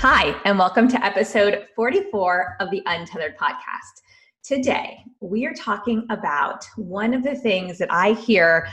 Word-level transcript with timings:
Hi, 0.00 0.40
and 0.44 0.56
welcome 0.60 0.86
to 0.86 1.04
episode 1.04 1.66
44 1.74 2.58
of 2.60 2.70
the 2.70 2.82
Untethered 2.86 3.36
Podcast. 3.36 4.02
Today, 4.44 5.02
we 5.20 5.44
are 5.44 5.52
talking 5.54 6.06
about 6.08 6.64
one 6.76 7.12
of 7.12 7.24
the 7.24 7.34
things 7.34 7.78
that 7.78 7.92
I 7.92 8.12
hear 8.12 8.68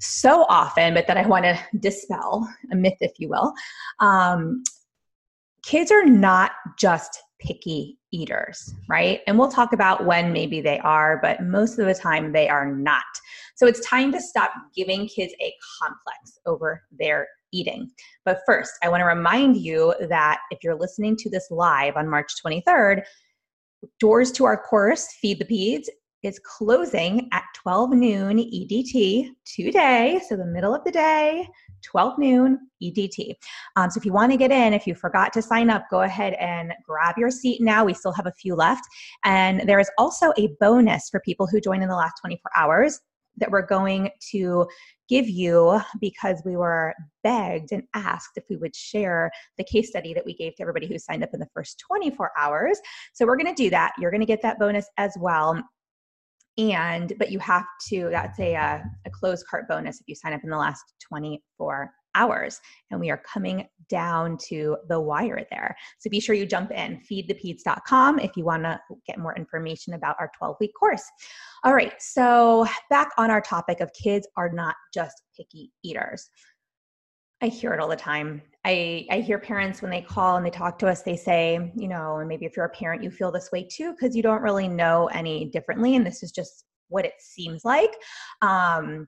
so 0.00 0.44
often, 0.48 0.92
but 0.92 1.06
that 1.06 1.16
I 1.16 1.28
want 1.28 1.44
to 1.44 1.56
dispel 1.78 2.52
a 2.72 2.74
myth, 2.74 2.96
if 3.00 3.12
you 3.20 3.28
will. 3.28 3.52
Um, 4.00 4.64
kids 5.62 5.92
are 5.92 6.04
not 6.04 6.50
just 6.76 7.22
picky 7.38 8.00
eaters, 8.10 8.74
right? 8.88 9.20
And 9.28 9.38
we'll 9.38 9.52
talk 9.52 9.74
about 9.74 10.04
when 10.04 10.32
maybe 10.32 10.60
they 10.60 10.80
are, 10.80 11.20
but 11.22 11.40
most 11.40 11.78
of 11.78 11.86
the 11.86 11.94
time 11.94 12.32
they 12.32 12.48
are 12.48 12.66
not. 12.74 13.04
So 13.64 13.68
it's 13.68 13.80
time 13.80 14.12
to 14.12 14.20
stop 14.20 14.50
giving 14.76 15.08
kids 15.08 15.32
a 15.40 15.50
complex 15.80 16.38
over 16.44 16.82
their 16.92 17.26
eating. 17.50 17.90
But 18.26 18.40
first, 18.44 18.72
I 18.82 18.90
want 18.90 19.00
to 19.00 19.06
remind 19.06 19.56
you 19.56 19.94
that 20.10 20.40
if 20.50 20.58
you're 20.62 20.74
listening 20.74 21.16
to 21.16 21.30
this 21.30 21.50
live 21.50 21.96
on 21.96 22.06
March 22.06 22.30
23rd, 22.44 23.04
doors 24.00 24.32
to 24.32 24.44
our 24.44 24.62
course, 24.62 25.08
Feed 25.18 25.38
the 25.38 25.46
Peds, 25.46 25.86
is 26.22 26.38
closing 26.40 27.26
at 27.32 27.44
12 27.54 27.92
noon 27.92 28.36
EDT 28.36 29.30
today. 29.46 30.20
So, 30.28 30.36
the 30.36 30.44
middle 30.44 30.74
of 30.74 30.84
the 30.84 30.92
day, 30.92 31.48
12 31.84 32.18
noon 32.18 32.58
EDT. 32.82 33.32
Um, 33.76 33.90
so, 33.90 33.96
if 33.96 34.04
you 34.04 34.12
want 34.12 34.30
to 34.32 34.36
get 34.36 34.52
in, 34.52 34.74
if 34.74 34.86
you 34.86 34.94
forgot 34.94 35.32
to 35.32 35.40
sign 35.40 35.70
up, 35.70 35.86
go 35.90 36.02
ahead 36.02 36.34
and 36.34 36.74
grab 36.84 37.14
your 37.16 37.30
seat 37.30 37.62
now. 37.62 37.82
We 37.82 37.94
still 37.94 38.12
have 38.12 38.26
a 38.26 38.32
few 38.32 38.56
left. 38.56 38.84
And 39.24 39.66
there 39.66 39.80
is 39.80 39.90
also 39.96 40.34
a 40.36 40.50
bonus 40.60 41.08
for 41.08 41.20
people 41.20 41.46
who 41.46 41.62
join 41.62 41.80
in 41.80 41.88
the 41.88 41.96
last 41.96 42.16
24 42.20 42.50
hours 42.54 43.00
that 43.36 43.50
we're 43.50 43.66
going 43.66 44.10
to 44.30 44.66
give 45.08 45.28
you 45.28 45.80
because 46.00 46.42
we 46.44 46.56
were 46.56 46.94
begged 47.22 47.72
and 47.72 47.82
asked 47.94 48.30
if 48.36 48.44
we 48.48 48.56
would 48.56 48.74
share 48.74 49.30
the 49.58 49.64
case 49.64 49.88
study 49.88 50.14
that 50.14 50.24
we 50.24 50.34
gave 50.34 50.54
to 50.56 50.62
everybody 50.62 50.86
who 50.86 50.98
signed 50.98 51.22
up 51.22 51.30
in 51.34 51.40
the 51.40 51.48
first 51.52 51.82
24 51.86 52.30
hours. 52.38 52.78
So 53.12 53.26
we're 53.26 53.36
going 53.36 53.54
to 53.54 53.62
do 53.62 53.70
that. 53.70 53.92
You're 53.98 54.10
going 54.10 54.20
to 54.20 54.26
get 54.26 54.42
that 54.42 54.58
bonus 54.58 54.86
as 54.96 55.14
well 55.18 55.62
and 56.56 57.12
but 57.18 57.32
you 57.32 57.38
have 57.40 57.64
to 57.88 58.08
that's 58.10 58.38
a, 58.38 58.54
uh, 58.54 58.78
a 59.06 59.10
closed 59.10 59.44
cart 59.46 59.66
bonus 59.68 60.00
if 60.00 60.06
you 60.06 60.14
sign 60.14 60.32
up 60.32 60.44
in 60.44 60.50
the 60.50 60.56
last 60.56 60.84
24 61.00 61.90
hours 62.14 62.60
and 62.90 63.00
we 63.00 63.10
are 63.10 63.22
coming 63.30 63.66
down 63.88 64.38
to 64.38 64.76
the 64.88 64.98
wire 64.98 65.46
there 65.50 65.76
so 65.98 66.08
be 66.08 66.20
sure 66.20 66.34
you 66.34 66.46
jump 66.46 66.70
in 66.70 67.00
feedthepeds.com 67.10 68.18
if 68.18 68.36
you 68.36 68.44
want 68.44 68.62
to 68.62 68.80
get 69.06 69.18
more 69.18 69.36
information 69.36 69.94
about 69.94 70.16
our 70.18 70.30
12 70.38 70.56
week 70.60 70.72
course 70.78 71.04
all 71.64 71.74
right 71.74 71.94
so 72.00 72.66
back 72.88 73.10
on 73.18 73.30
our 73.30 73.40
topic 73.40 73.80
of 73.80 73.92
kids 73.92 74.26
are 74.36 74.50
not 74.50 74.74
just 74.92 75.22
picky 75.36 75.70
eaters 75.82 76.30
I 77.44 77.48
hear 77.48 77.74
it 77.74 77.80
all 77.80 77.88
the 77.88 77.96
time. 77.96 78.40
I, 78.64 79.06
I 79.10 79.20
hear 79.20 79.38
parents 79.38 79.82
when 79.82 79.90
they 79.90 80.00
call 80.00 80.38
and 80.38 80.46
they 80.46 80.50
talk 80.50 80.78
to 80.78 80.88
us, 80.88 81.02
they 81.02 81.16
say, 81.16 81.72
you 81.76 81.88
know, 81.88 82.16
and 82.16 82.26
maybe 82.26 82.46
if 82.46 82.56
you're 82.56 82.64
a 82.64 82.70
parent, 82.70 83.02
you 83.02 83.10
feel 83.10 83.30
this 83.30 83.52
way 83.52 83.68
too, 83.70 83.92
because 83.92 84.16
you 84.16 84.22
don't 84.22 84.40
really 84.40 84.66
know 84.66 85.08
any 85.08 85.50
differently. 85.50 85.94
And 85.94 86.06
this 86.06 86.22
is 86.22 86.32
just 86.32 86.64
what 86.88 87.04
it 87.04 87.12
seems 87.18 87.64
like. 87.64 87.94
Um, 88.40 89.06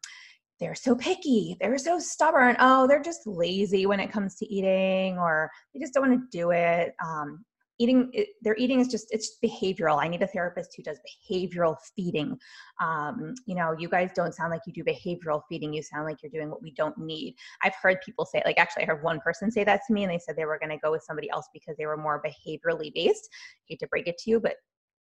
they're 0.59 0.75
so 0.75 0.95
picky. 0.95 1.57
They're 1.61 1.79
so 1.79 1.99
stubborn. 1.99 2.57
Oh, 2.59 2.87
they're 2.87 3.03
just 3.03 3.27
lazy 3.27 3.87
when 3.87 4.01
it 4.01 4.11
comes 4.11 4.37
to 4.37 4.47
eating, 4.47 5.19
or 5.19 5.51
they 5.73 5.81
just 5.81 5.93
don't 5.95 6.09
want 6.09 6.21
to 6.21 6.39
do 6.39 6.51
it. 6.51 6.95
Um, 7.05 7.45
eating 7.79 8.11
their 8.43 8.57
eating 8.57 8.81
is 8.81 8.89
just 8.89 9.07
it's 9.11 9.37
behavioral 9.45 10.03
i 10.03 10.09
need 10.09 10.23
a 10.23 10.27
therapist 10.27 10.75
who 10.77 10.83
does 10.83 10.99
behavioral 11.31 11.77
feeding 11.95 12.37
um, 12.81 13.35
you 13.47 13.55
know 13.55 13.75
you 13.79 13.89
guys 13.89 14.11
don't 14.15 14.35
sound 14.35 14.51
like 14.51 14.63
you 14.67 14.73
do 14.73 14.85
behavioral 14.85 15.43
feeding 15.49 15.73
you 15.73 15.83
sound 15.83 16.05
like 16.05 16.17
you're 16.23 16.31
doing 16.31 16.51
what 16.51 16.63
we 16.63 16.73
don't 16.73 16.97
need 16.99 17.35
i've 17.63 17.75
heard 17.83 17.99
people 18.05 18.25
say 18.25 18.43
like 18.45 18.59
actually 18.59 18.83
i 18.83 18.87
heard 18.87 19.03
one 19.03 19.21
person 19.21 19.51
say 19.51 19.65
that 19.65 19.81
to 19.87 19.93
me 19.93 20.05
and 20.05 20.13
they 20.13 20.19
said 20.19 20.37
they 20.37 20.45
were 20.45 20.59
going 20.59 20.71
to 20.71 20.79
go 20.79 20.91
with 20.91 21.03
somebody 21.03 21.29
else 21.31 21.49
because 21.53 21.77
they 21.77 21.87
were 21.87 21.97
more 21.97 22.23
behaviorally 22.23 22.93
based 22.95 23.29
I 23.33 23.65
hate 23.69 23.81
to 23.81 23.89
break 23.89 24.07
it 24.07 24.19
to 24.19 24.31
you 24.31 24.41
but 24.41 24.55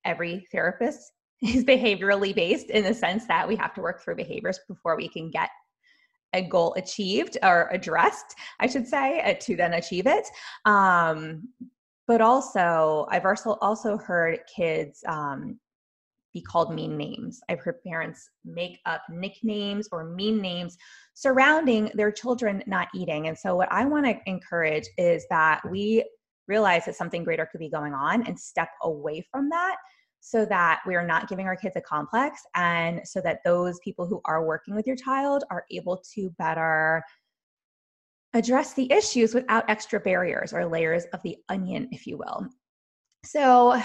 every 0.04 0.46
therapist 0.52 1.12
is 1.42 1.64
behaviorally 1.64 2.34
based 2.34 2.70
in 2.70 2.84
the 2.84 2.94
sense 2.94 3.26
that 3.26 3.46
we 3.46 3.56
have 3.56 3.74
to 3.74 3.80
work 3.80 4.02
through 4.02 4.16
behaviors 4.16 4.60
before 4.68 4.96
we 4.96 5.08
can 5.08 5.30
get 5.30 5.50
a 6.34 6.42
goal 6.42 6.74
achieved 6.76 7.38
or 7.42 7.68
addressed, 7.72 8.34
I 8.60 8.66
should 8.66 8.86
say, 8.86 9.20
uh, 9.20 9.34
to 9.40 9.56
then 9.56 9.74
achieve 9.74 10.06
it. 10.06 10.26
Um, 10.66 11.48
but 12.08 12.22
also 12.22 13.06
i've 13.10 13.26
also 13.26 13.56
also 13.60 13.96
heard 13.96 14.40
kids 14.54 15.04
um, 15.06 15.60
be 16.34 16.40
called 16.40 16.74
mean 16.74 16.96
names 16.96 17.40
i've 17.48 17.60
heard 17.60 17.80
parents 17.86 18.30
make 18.44 18.80
up 18.86 19.02
nicknames 19.08 19.88
or 19.92 20.04
mean 20.04 20.40
names 20.40 20.76
surrounding 21.14 21.90
their 21.94 22.10
children 22.10 22.62
not 22.66 22.88
eating 22.94 23.28
and 23.28 23.38
so 23.38 23.54
what 23.54 23.70
i 23.70 23.84
want 23.84 24.04
to 24.04 24.16
encourage 24.26 24.88
is 24.96 25.24
that 25.30 25.60
we 25.70 26.04
realize 26.48 26.86
that 26.86 26.96
something 26.96 27.22
greater 27.22 27.46
could 27.46 27.60
be 27.60 27.68
going 27.68 27.92
on 27.92 28.26
and 28.26 28.40
step 28.40 28.70
away 28.82 29.24
from 29.30 29.48
that 29.50 29.76
so 30.20 30.44
that 30.44 30.80
we 30.86 30.94
are 30.94 31.06
not 31.06 31.28
giving 31.28 31.46
our 31.46 31.56
kids 31.56 31.76
a 31.76 31.80
complex 31.80 32.42
and 32.54 33.00
so 33.04 33.20
that 33.20 33.38
those 33.44 33.78
people 33.80 34.06
who 34.06 34.20
are 34.24 34.44
working 34.44 34.74
with 34.74 34.86
your 34.86 34.96
child 34.96 35.44
are 35.50 35.64
able 35.70 36.02
to 36.14 36.30
better 36.38 37.02
address 38.34 38.74
the 38.74 38.90
issues 38.92 39.34
without 39.34 39.68
extra 39.68 39.98
barriers 39.98 40.52
or 40.52 40.66
layers 40.66 41.04
of 41.12 41.22
the 41.22 41.36
onion, 41.48 41.88
if 41.92 42.06
you 42.06 42.18
will. 42.18 42.46
So, 43.24 43.80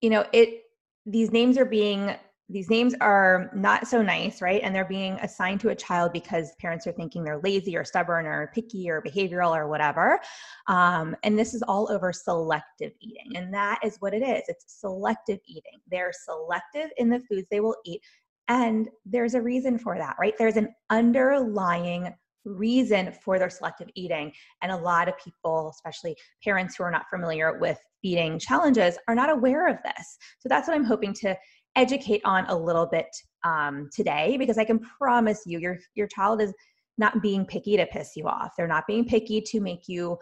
you 0.00 0.10
know, 0.10 0.26
it 0.32 0.62
these 1.06 1.30
names 1.30 1.56
are 1.56 1.64
being 1.64 2.14
these 2.48 2.70
names 2.70 2.94
are 3.00 3.50
not 3.54 3.88
so 3.88 4.02
nice, 4.02 4.40
right? 4.40 4.60
And 4.62 4.74
they're 4.74 4.84
being 4.84 5.14
assigned 5.14 5.60
to 5.60 5.70
a 5.70 5.74
child 5.74 6.12
because 6.12 6.52
parents 6.60 6.86
are 6.86 6.92
thinking 6.92 7.24
they're 7.24 7.40
lazy 7.40 7.76
or 7.76 7.84
stubborn 7.84 8.24
or 8.24 8.50
picky 8.54 8.88
or 8.88 9.02
behavioral 9.02 9.56
or 9.56 9.68
whatever. 9.68 10.20
Um, 10.68 11.16
and 11.24 11.36
this 11.36 11.54
is 11.54 11.62
all 11.62 11.90
over 11.90 12.12
selective 12.12 12.92
eating. 13.00 13.36
And 13.36 13.52
that 13.52 13.80
is 13.82 13.96
what 13.98 14.14
it 14.14 14.22
is 14.22 14.42
it's 14.48 14.80
selective 14.80 15.40
eating. 15.46 15.80
They're 15.90 16.12
selective 16.12 16.90
in 16.98 17.10
the 17.10 17.20
foods 17.28 17.48
they 17.50 17.60
will 17.60 17.76
eat. 17.84 18.00
And 18.48 18.88
there's 19.04 19.34
a 19.34 19.42
reason 19.42 19.76
for 19.76 19.98
that, 19.98 20.14
right? 20.20 20.34
There's 20.38 20.56
an 20.56 20.72
underlying 20.90 22.14
reason 22.46 23.12
for 23.24 23.38
their 23.38 23.50
selective 23.50 23.88
eating. 23.94 24.32
And 24.62 24.70
a 24.70 24.76
lot 24.76 25.08
of 25.08 25.14
people, 25.18 25.70
especially 25.74 26.16
parents 26.44 26.76
who 26.76 26.84
are 26.84 26.90
not 26.90 27.06
familiar 27.10 27.58
with 27.58 27.78
feeding 28.00 28.38
challenges, 28.38 28.96
are 29.08 29.14
not 29.14 29.30
aware 29.30 29.66
of 29.68 29.78
this. 29.84 30.16
So 30.38 30.48
that's 30.48 30.68
what 30.68 30.76
I'm 30.76 30.84
hoping 30.84 31.12
to 31.14 31.36
educate 31.76 32.22
on 32.24 32.46
a 32.46 32.56
little 32.56 32.86
bit 32.86 33.08
um, 33.44 33.88
today 33.94 34.36
because 34.38 34.58
I 34.58 34.64
can 34.64 34.80
promise 34.80 35.42
you 35.46 35.58
your 35.58 35.78
your 35.94 36.08
child 36.08 36.40
is 36.40 36.52
not 36.98 37.22
being 37.22 37.44
picky 37.44 37.76
to 37.76 37.86
piss 37.86 38.12
you 38.16 38.26
off. 38.26 38.52
They're 38.56 38.66
not 38.66 38.86
being 38.86 39.04
picky 39.04 39.40
to 39.42 39.60
make 39.60 39.86
you 39.86 40.18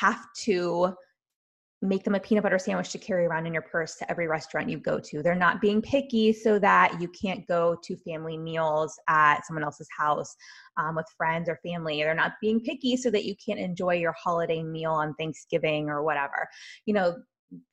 have 0.00 0.24
to 0.44 0.94
make 1.84 2.02
them 2.02 2.14
a 2.14 2.20
peanut 2.20 2.42
butter 2.42 2.58
sandwich 2.58 2.90
to 2.90 2.98
carry 2.98 3.26
around 3.26 3.46
in 3.46 3.52
your 3.52 3.62
purse 3.62 3.96
to 3.96 4.10
every 4.10 4.26
restaurant 4.26 4.70
you 4.70 4.78
go 4.78 4.98
to. 4.98 5.22
They're 5.22 5.34
not 5.34 5.60
being 5.60 5.82
picky 5.82 6.32
so 6.32 6.58
that 6.60 7.00
you 7.00 7.08
can't 7.08 7.46
go 7.46 7.76
to 7.84 7.96
family 7.96 8.38
meals 8.38 8.98
at 9.08 9.44
someone 9.44 9.64
else's 9.64 9.88
house 9.96 10.34
um, 10.78 10.96
with 10.96 11.06
friends 11.16 11.48
or 11.48 11.58
family. 11.62 11.98
They're 11.98 12.14
not 12.14 12.32
being 12.40 12.60
picky 12.60 12.96
so 12.96 13.10
that 13.10 13.24
you 13.24 13.34
can't 13.44 13.60
enjoy 13.60 13.94
your 13.94 14.14
holiday 14.18 14.62
meal 14.62 14.92
on 14.92 15.14
Thanksgiving 15.14 15.90
or 15.90 16.02
whatever. 16.02 16.48
You 16.86 16.94
know, 16.94 17.16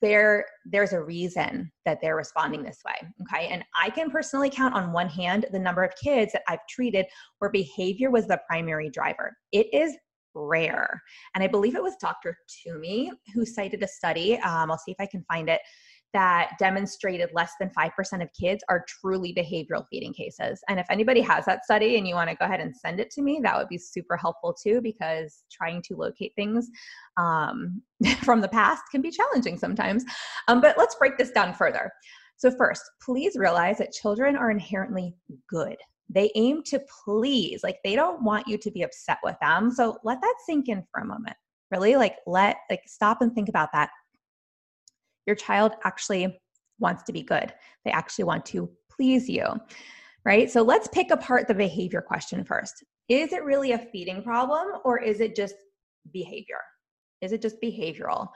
there 0.00 0.44
there's 0.66 0.92
a 0.92 1.02
reason 1.02 1.70
that 1.84 1.98
they're 2.00 2.16
responding 2.16 2.62
this 2.62 2.80
way 2.86 3.08
okay 3.22 3.48
and 3.48 3.64
i 3.80 3.90
can 3.90 4.10
personally 4.10 4.50
count 4.50 4.74
on 4.74 4.92
one 4.92 5.08
hand 5.08 5.46
the 5.52 5.58
number 5.58 5.82
of 5.82 5.92
kids 6.02 6.32
that 6.32 6.42
i've 6.48 6.66
treated 6.68 7.06
where 7.38 7.50
behavior 7.50 8.10
was 8.10 8.26
the 8.26 8.40
primary 8.48 8.90
driver 8.90 9.36
it 9.52 9.72
is 9.72 9.96
rare. 10.34 11.02
And 11.34 11.42
I 11.42 11.46
believe 11.46 11.74
it 11.74 11.82
was 11.82 11.96
Dr. 12.00 12.36
Toomey 12.64 13.12
who 13.34 13.44
cited 13.44 13.82
a 13.82 13.88
study. 13.88 14.38
Um, 14.38 14.70
I'll 14.70 14.78
see 14.78 14.92
if 14.92 15.00
I 15.00 15.06
can 15.06 15.24
find 15.24 15.48
it 15.48 15.60
that 16.12 16.52
demonstrated 16.58 17.30
less 17.32 17.52
than 17.58 17.70
5% 17.70 18.22
of 18.22 18.28
kids 18.38 18.62
are 18.68 18.84
truly 18.86 19.34
behavioral 19.34 19.86
feeding 19.90 20.12
cases. 20.12 20.62
And 20.68 20.78
if 20.78 20.86
anybody 20.90 21.20
has 21.22 21.44
that 21.46 21.64
study 21.64 21.96
and 21.96 22.06
you 22.06 22.14
want 22.14 22.28
to 22.28 22.36
go 22.36 22.44
ahead 22.44 22.60
and 22.60 22.76
send 22.76 23.00
it 23.00 23.10
to 23.12 23.22
me, 23.22 23.40
that 23.42 23.56
would 23.56 23.68
be 23.68 23.78
super 23.78 24.16
helpful 24.16 24.52
too, 24.54 24.80
because 24.82 25.44
trying 25.50 25.82
to 25.82 25.96
locate 25.96 26.32
things 26.36 26.68
um, 27.16 27.80
from 28.22 28.40
the 28.40 28.48
past 28.48 28.82
can 28.90 29.00
be 29.00 29.10
challenging 29.10 29.58
sometimes. 29.58 30.04
Um, 30.48 30.60
but 30.60 30.76
let's 30.76 30.94
break 30.96 31.16
this 31.16 31.30
down 31.30 31.54
further. 31.54 31.90
So, 32.36 32.50
first, 32.50 32.82
please 33.00 33.36
realize 33.36 33.78
that 33.78 33.92
children 33.92 34.36
are 34.36 34.50
inherently 34.50 35.14
good. 35.48 35.76
They 36.08 36.30
aim 36.34 36.62
to 36.64 36.82
please, 37.04 37.62
like 37.62 37.78
they 37.84 37.94
don't 37.94 38.24
want 38.24 38.48
you 38.48 38.58
to 38.58 38.70
be 38.70 38.82
upset 38.82 39.18
with 39.22 39.36
them. 39.40 39.70
So, 39.70 39.98
let 40.02 40.20
that 40.20 40.34
sink 40.44 40.68
in 40.68 40.82
for 40.90 41.02
a 41.02 41.06
moment. 41.06 41.36
Really, 41.70 41.96
like, 41.96 42.16
let, 42.26 42.56
like, 42.68 42.82
stop 42.86 43.22
and 43.22 43.32
think 43.32 43.48
about 43.48 43.70
that 43.72 43.90
your 45.26 45.36
child 45.36 45.72
actually 45.84 46.38
wants 46.78 47.02
to 47.04 47.12
be 47.12 47.22
good. 47.22 47.52
They 47.84 47.90
actually 47.90 48.24
want 48.24 48.44
to 48.46 48.70
please 48.90 49.28
you, 49.28 49.46
right? 50.24 50.50
So 50.50 50.62
let's 50.62 50.88
pick 50.88 51.10
apart 51.10 51.48
the 51.48 51.54
behavior 51.54 52.02
question 52.02 52.44
first. 52.44 52.84
Is 53.08 53.32
it 53.32 53.44
really 53.44 53.72
a 53.72 53.78
feeding 53.78 54.22
problem 54.22 54.80
or 54.84 55.00
is 55.00 55.20
it 55.20 55.36
just 55.36 55.54
behavior? 56.12 56.60
Is 57.20 57.32
it 57.32 57.42
just 57.42 57.56
behavioral? 57.62 58.28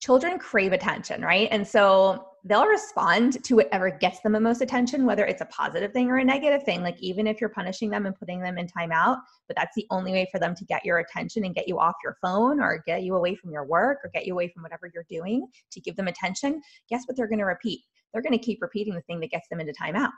children 0.00 0.38
crave 0.38 0.72
attention, 0.72 1.22
right? 1.22 1.48
And 1.50 1.66
so 1.66 2.26
they'll 2.44 2.66
respond 2.66 3.42
to 3.44 3.56
whatever 3.56 3.90
gets 3.90 4.20
them 4.20 4.32
the 4.32 4.40
most 4.40 4.62
attention, 4.62 5.04
whether 5.04 5.24
it's 5.24 5.40
a 5.40 5.46
positive 5.46 5.92
thing 5.92 6.08
or 6.08 6.18
a 6.18 6.24
negative 6.24 6.62
thing. 6.62 6.82
Like 6.82 7.00
even 7.00 7.26
if 7.26 7.40
you're 7.40 7.50
punishing 7.50 7.90
them 7.90 8.06
and 8.06 8.14
putting 8.14 8.40
them 8.40 8.58
in 8.58 8.66
timeout, 8.66 9.18
but 9.46 9.56
that's 9.56 9.74
the 9.76 9.86
only 9.90 10.12
way 10.12 10.26
for 10.32 10.38
them 10.38 10.54
to 10.54 10.64
get 10.64 10.84
your 10.84 10.98
attention 10.98 11.44
and 11.44 11.54
get 11.54 11.68
you 11.68 11.78
off 11.78 11.94
your 12.02 12.16
phone 12.22 12.60
or 12.60 12.82
get 12.86 13.02
you 13.02 13.16
away 13.16 13.34
from 13.34 13.50
your 13.50 13.66
work 13.66 13.98
or 14.04 14.10
get 14.14 14.26
you 14.26 14.32
away 14.32 14.48
from 14.48 14.62
whatever 14.62 14.90
you're 14.94 15.06
doing 15.08 15.46
to 15.70 15.80
give 15.80 15.96
them 15.96 16.08
attention, 16.08 16.60
guess 16.88 17.04
what 17.06 17.16
they're 17.16 17.28
going 17.28 17.38
to 17.38 17.44
repeat? 17.44 17.80
They're 18.12 18.22
going 18.22 18.38
to 18.38 18.44
keep 18.44 18.60
repeating 18.62 18.94
the 18.94 19.02
thing 19.02 19.20
that 19.20 19.30
gets 19.30 19.48
them 19.48 19.60
into 19.60 19.72
timeout 19.72 20.10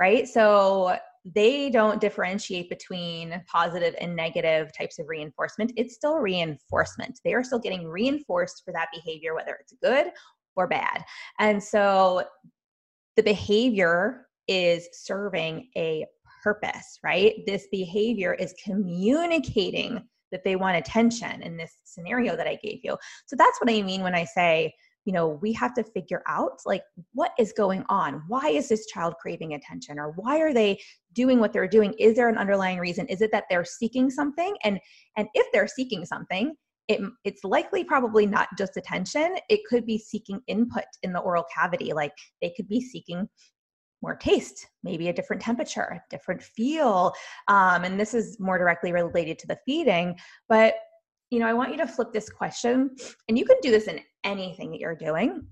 right? 0.00 0.26
So 0.28 0.96
they 1.24 1.70
don't 1.70 2.00
differentiate 2.00 2.68
between 2.68 3.42
positive 3.50 3.94
and 4.00 4.14
negative 4.14 4.72
types 4.76 4.98
of 4.98 5.08
reinforcement. 5.08 5.72
It's 5.76 5.94
still 5.94 6.16
reinforcement. 6.18 7.20
They 7.24 7.32
are 7.32 7.44
still 7.44 7.58
getting 7.58 7.86
reinforced 7.86 8.62
for 8.64 8.72
that 8.72 8.88
behavior, 8.92 9.34
whether 9.34 9.56
it's 9.60 9.72
good 9.82 10.08
or 10.56 10.66
bad. 10.66 11.04
And 11.38 11.62
so 11.62 12.24
the 13.16 13.22
behavior 13.22 14.26
is 14.48 14.88
serving 14.92 15.68
a 15.76 16.06
purpose, 16.42 16.98
right? 17.02 17.34
This 17.46 17.66
behavior 17.70 18.34
is 18.34 18.54
communicating 18.62 20.06
that 20.30 20.42
they 20.44 20.56
want 20.56 20.76
attention 20.76 21.42
in 21.42 21.56
this 21.56 21.78
scenario 21.84 22.36
that 22.36 22.46
I 22.46 22.58
gave 22.62 22.80
you. 22.82 22.96
So 23.26 23.36
that's 23.36 23.58
what 23.60 23.70
I 23.70 23.82
mean 23.82 24.02
when 24.02 24.14
I 24.14 24.24
say 24.24 24.74
you 25.04 25.12
know 25.12 25.38
we 25.42 25.52
have 25.52 25.74
to 25.74 25.84
figure 25.84 26.22
out 26.26 26.60
like 26.64 26.82
what 27.12 27.32
is 27.38 27.52
going 27.52 27.84
on 27.88 28.22
why 28.26 28.48
is 28.48 28.68
this 28.68 28.86
child 28.86 29.14
craving 29.20 29.54
attention 29.54 29.98
or 29.98 30.12
why 30.16 30.40
are 30.40 30.54
they 30.54 30.78
doing 31.12 31.38
what 31.38 31.52
they're 31.52 31.68
doing 31.68 31.94
is 31.98 32.16
there 32.16 32.28
an 32.28 32.38
underlying 32.38 32.78
reason 32.78 33.06
is 33.08 33.20
it 33.20 33.30
that 33.30 33.44
they're 33.50 33.64
seeking 33.64 34.10
something 34.10 34.56
and 34.64 34.80
and 35.16 35.28
if 35.34 35.46
they're 35.52 35.68
seeking 35.68 36.04
something 36.04 36.54
it, 36.88 37.00
it's 37.24 37.44
likely 37.44 37.82
probably 37.82 38.26
not 38.26 38.48
just 38.58 38.76
attention 38.76 39.36
it 39.48 39.60
could 39.68 39.86
be 39.86 39.96
seeking 39.96 40.40
input 40.48 40.84
in 41.02 41.12
the 41.12 41.20
oral 41.20 41.44
cavity 41.54 41.92
like 41.92 42.12
they 42.42 42.52
could 42.56 42.68
be 42.68 42.80
seeking 42.80 43.28
more 44.04 44.14
taste, 44.14 44.68
maybe 44.84 45.08
a 45.08 45.12
different 45.12 45.40
temperature, 45.40 45.80
a 45.80 46.00
different 46.10 46.42
feel. 46.42 47.12
Um, 47.48 47.84
and 47.84 47.98
this 47.98 48.12
is 48.12 48.38
more 48.38 48.58
directly 48.58 48.92
related 48.92 49.38
to 49.40 49.46
the 49.46 49.58
feeding. 49.64 50.16
But 50.48 50.74
you 51.30 51.40
know, 51.40 51.46
I 51.46 51.54
want 51.54 51.72
you 51.72 51.78
to 51.78 51.86
flip 51.86 52.12
this 52.12 52.28
question, 52.28 52.94
and 53.28 53.36
you 53.36 53.44
can 53.44 53.56
do 53.60 53.72
this 53.72 53.88
in 53.88 53.98
anything 54.22 54.70
that 54.70 54.78
you're 54.78 54.94
doing. 54.94 55.44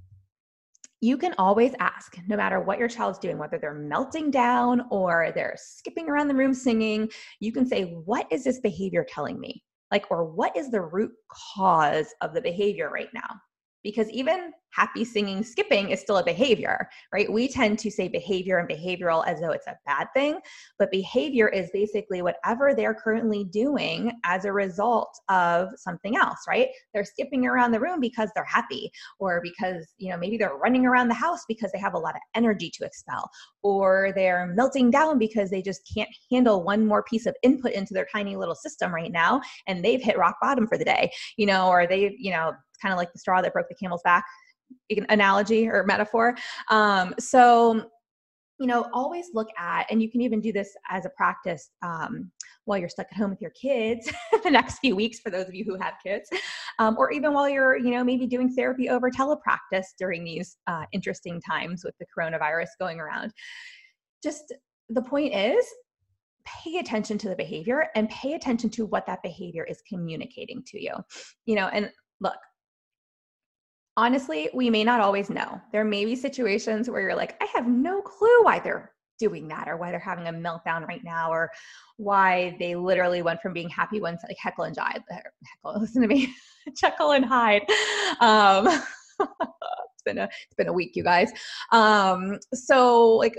You 1.01 1.17
can 1.17 1.35
always 1.39 1.73
ask, 1.81 2.17
no 2.29 2.37
matter 2.37 2.61
what 2.61 2.79
your 2.79 2.87
child's 2.87 3.19
doing, 3.19 3.37
whether 3.37 3.59
they're 3.59 3.75
melting 3.75 4.31
down 4.31 4.85
or 4.91 5.33
they're 5.35 5.57
skipping 5.57 6.09
around 6.09 6.29
the 6.29 6.35
room 6.37 6.55
singing, 6.55 7.11
you 7.41 7.53
can 7.53 7.67
say, 7.67 7.85
What 8.05 8.27
is 8.31 8.45
this 8.45 8.61
behavior 8.61 9.05
telling 9.09 9.41
me? 9.41 9.65
Like, 9.93 10.07
or 10.11 10.25
what 10.25 10.57
is 10.57 10.71
the 10.71 10.81
root 10.81 11.13
cause 11.55 12.15
of 12.23 12.33
the 12.33 12.41
behavior 12.41 12.91
right 12.91 13.11
now? 13.15 13.37
Because 13.83 14.09
even 14.11 14.53
happy 14.73 15.05
singing 15.05 15.45
skipping 15.45 15.91
is 15.91 16.01
still 16.01 16.19
a 16.19 16.25
behavior 16.25 16.89
right? 17.13 17.31
We 17.31 17.49
tend 17.49 17.79
to 17.81 17.91
say 17.91 18.09
behavior 18.09 18.59
and 18.59 18.69
behavioral 18.69 19.27
as 19.27 19.41
though 19.41 19.51
it's 19.51 19.67
a 19.67 19.79
bad 19.87 20.09
thing 20.15 20.39
but 20.79 20.91
behavior 20.91 21.49
is 21.49 21.71
basically 21.73 22.23
whatever 22.23 22.75
they're 22.75 22.95
currently 22.95 23.45
doing 23.45 24.13
as 24.25 24.45
a 24.45 24.53
result 24.53 25.19
of 25.29 25.69
something 25.77 26.17
else 26.17 26.39
right? 26.49 26.69
They're 26.93 27.05
skipping 27.05 27.47
around 27.47 27.73
the 27.73 27.81
room 27.81 28.01
because 28.01 28.31
they're 28.35 28.45
happy 28.45 28.91
or 29.19 29.41
because 29.43 29.87
you 29.99 30.11
know 30.11 30.17
maybe 30.17 30.37
they're 30.37 30.57
running 30.57 30.87
around 30.87 31.09
the 31.09 31.15
house 31.15 31.45
because 31.47 31.71
they 31.73 31.79
have 31.79 31.95
a 31.95 31.99
lot 31.99 32.15
of 32.15 32.21
energy 32.35 32.71
to 32.71 32.85
expel 32.85 33.31
or 33.63 34.13
they're 34.15 34.53
melting 34.55 34.91
down 34.91 35.19
because 35.19 35.51
they 35.51 35.63
just 35.63 35.89
can't 35.93 36.11
handle 36.31 36.65
one 36.65 36.87
more 36.87 37.03
piece 37.03 37.27
of 37.27 37.37
input 37.43 37.73
into 37.73 37.95
their 37.95 38.07
tiny 38.13 38.37
little 38.37 38.55
system 38.55 38.95
right 38.95 39.13
now 39.13 39.41
and 39.67 39.85
they've 39.85 40.03
hit 40.03 40.19
rock 40.19 40.37
bottom 40.41 40.67
for 40.67 40.79
the 40.79 40.85
day 40.85 41.11
you 41.37 41.47
know 41.47 41.69
or 41.69 41.87
they 41.87 42.17
you 42.19 42.31
know 42.31 42.53
kind 42.83 42.93
of 42.93 42.99
like 42.99 43.13
the 43.13 43.19
straw 43.19 43.41
that 43.41 43.53
broke 43.53 43.69
the 43.69 43.77
camel's 43.77 44.03
back 44.03 44.25
analogy 45.09 45.69
or 45.69 45.85
metaphor. 45.85 46.37
Um, 46.71 47.15
so, 47.19 47.91
you 48.59 48.67
know, 48.67 48.89
always 48.93 49.27
look 49.35 49.49
at, 49.59 49.87
and 49.91 50.01
you 50.03 50.11
can 50.11 50.21
even 50.21 50.41
do 50.41 50.53
this 50.53 50.75
as 50.89 51.05
a 51.05 51.11
practice 51.11 51.71
um, 51.83 52.31
while 52.65 52.79
you're 52.79 52.89
stuck 52.89 53.07
at 53.11 53.17
home 53.17 53.31
with 53.31 53.41
your 53.41 53.51
kids 53.51 54.11
the 54.45 54.51
next 54.51 54.79
few 54.79 54.95
weeks 54.95 55.19
for 55.19 55.31
those 55.31 55.49
of 55.49 55.55
you 55.55 55.65
who 55.65 55.77
have 55.77 55.95
kids, 56.05 56.29
um, 56.79 56.97
or 56.99 57.11
even 57.11 57.33
while 57.33 57.49
you're, 57.49 57.77
you 57.77 57.91
know, 57.91 58.05
maybe 58.05 58.27
doing 58.27 58.55
therapy 58.55 58.89
over 58.89 59.11
telepractice 59.11 59.87
during 59.99 60.25
these 60.25 60.57
uh, 60.67 60.85
interesting 60.93 61.41
times 61.41 61.83
with 61.85 61.95
the 61.99 62.07
coronavirus 62.17 62.69
going 62.79 63.01
around. 63.01 63.33
Just 64.23 64.55
the 64.89 65.03
point 65.03 65.35
is, 65.35 65.65
pay 66.45 66.79
attention 66.79 67.19
to 67.19 67.29
the 67.29 67.37
behavior 67.37 67.87
and 67.95 68.09
pay 68.09 68.35
attention 68.35 68.69
to 68.69 68.85
what 68.87 69.07
that 69.07 69.23
behavior 69.23 69.65
is 69.65 69.81
communicating 69.89 70.63
to 70.67 70.81
you. 70.81 70.93
You 71.47 71.57
know, 71.57 71.69
and 71.69 71.91
look, 72.21 72.37
honestly, 73.97 74.49
we 74.55 74.71
may 74.71 74.85
not 74.85 75.01
always 75.01 75.31
know. 75.31 75.61
There 75.71 75.85
may 75.85 76.05
be 76.05 76.17
situations 76.17 76.89
where 76.89 77.03
you're 77.03 77.17
like, 77.17 77.37
I 77.43 77.47
have 77.55 77.67
no 77.67 78.01
clue 78.01 78.43
why 78.43 78.59
they're 78.59 78.93
doing 79.19 79.47
that 79.49 79.69
or 79.69 79.77
why 79.77 79.91
they're 79.91 80.01
having 80.01 80.27
a 80.29 80.33
meltdown 80.33 80.87
right 80.89 81.05
now 81.05 81.31
or 81.31 81.51
why 81.97 82.57
they 82.59 82.75
literally 82.75 83.23
went 83.23 83.41
from 83.41 83.53
being 83.53 83.69
happy 83.69 84.01
once 84.01 84.21
like 84.27 84.37
heckle 84.41 84.65
and 84.65 84.77
jive 84.77 85.03
heckle 85.09 85.81
listen 85.81 86.03
to 86.03 86.09
me 86.09 86.35
chuckle 86.77 87.13
and 87.13 87.25
hide 87.25 87.63
um 88.21 88.67
it's 89.21 90.03
been 90.05 90.19
a 90.19 90.25
it's 90.25 90.55
been 90.57 90.69
a 90.69 90.73
week 90.73 90.97
you 90.97 91.05
guys. 91.05 91.31
Um 91.71 92.39
so 92.53 93.11
like 93.11 93.37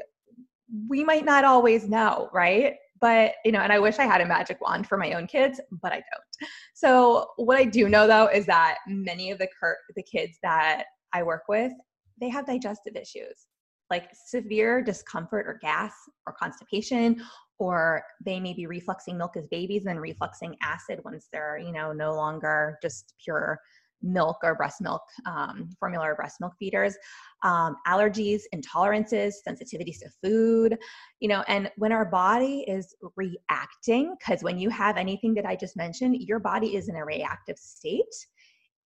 we 0.87 1.03
might 1.03 1.25
not 1.25 1.43
always 1.43 1.87
know 1.89 2.29
right 2.33 2.75
but 3.03 3.33
you 3.43 3.51
know 3.51 3.59
and 3.59 3.73
i 3.73 3.77
wish 3.77 3.99
i 3.99 4.05
had 4.05 4.21
a 4.21 4.25
magic 4.25 4.59
wand 4.61 4.87
for 4.87 4.97
my 4.97 5.11
own 5.11 5.27
kids 5.27 5.59
but 5.83 5.91
i 5.91 5.95
don't. 5.95 6.49
So 6.73 7.27
what 7.35 7.57
i 7.57 7.65
do 7.65 7.89
know 7.89 8.07
though 8.07 8.27
is 8.27 8.45
that 8.45 8.77
many 8.87 9.29
of 9.29 9.37
the 9.37 9.49
cur- 9.59 9.77
the 9.95 10.03
kids 10.03 10.39
that 10.41 10.85
i 11.13 11.21
work 11.21 11.43
with 11.49 11.73
they 12.19 12.29
have 12.29 12.45
digestive 12.47 12.95
issues 12.95 13.47
like 13.89 14.09
severe 14.25 14.81
discomfort 14.81 15.45
or 15.45 15.59
gas 15.61 15.93
or 16.25 16.33
constipation 16.33 17.21
or 17.59 18.01
they 18.25 18.39
may 18.39 18.53
be 18.53 18.65
refluxing 18.65 19.17
milk 19.17 19.35
as 19.35 19.47
babies 19.47 19.85
and 19.85 19.99
refluxing 19.99 20.55
acid 20.61 21.01
once 21.03 21.27
they're 21.33 21.57
you 21.57 21.73
know 21.73 21.91
no 21.91 22.13
longer 22.13 22.79
just 22.81 23.13
pure 23.23 23.59
milk 24.03 24.37
or 24.43 24.55
breast 24.55 24.81
milk 24.81 25.01
um, 25.25 25.69
formula 25.79 26.09
or 26.09 26.15
breast 26.15 26.37
milk 26.39 26.53
feeders. 26.59 26.95
Um, 27.43 27.75
allergies 27.87 28.41
intolerances 28.53 29.33
sensitivities 29.45 29.99
to 29.99 30.09
food 30.23 30.77
you 31.19 31.27
know 31.27 31.43
and 31.49 31.69
when 31.75 31.91
our 31.91 32.05
body 32.05 32.63
is 32.67 32.95
reacting 33.17 34.15
because 34.17 34.43
when 34.43 34.57
you 34.57 34.69
have 34.69 34.95
anything 34.95 35.33
that 35.33 35.45
i 35.45 35.53
just 35.53 35.75
mentioned 35.75 36.15
your 36.21 36.39
body 36.39 36.77
is 36.77 36.87
in 36.87 36.95
a 36.95 37.03
reactive 37.03 37.57
state 37.57 38.15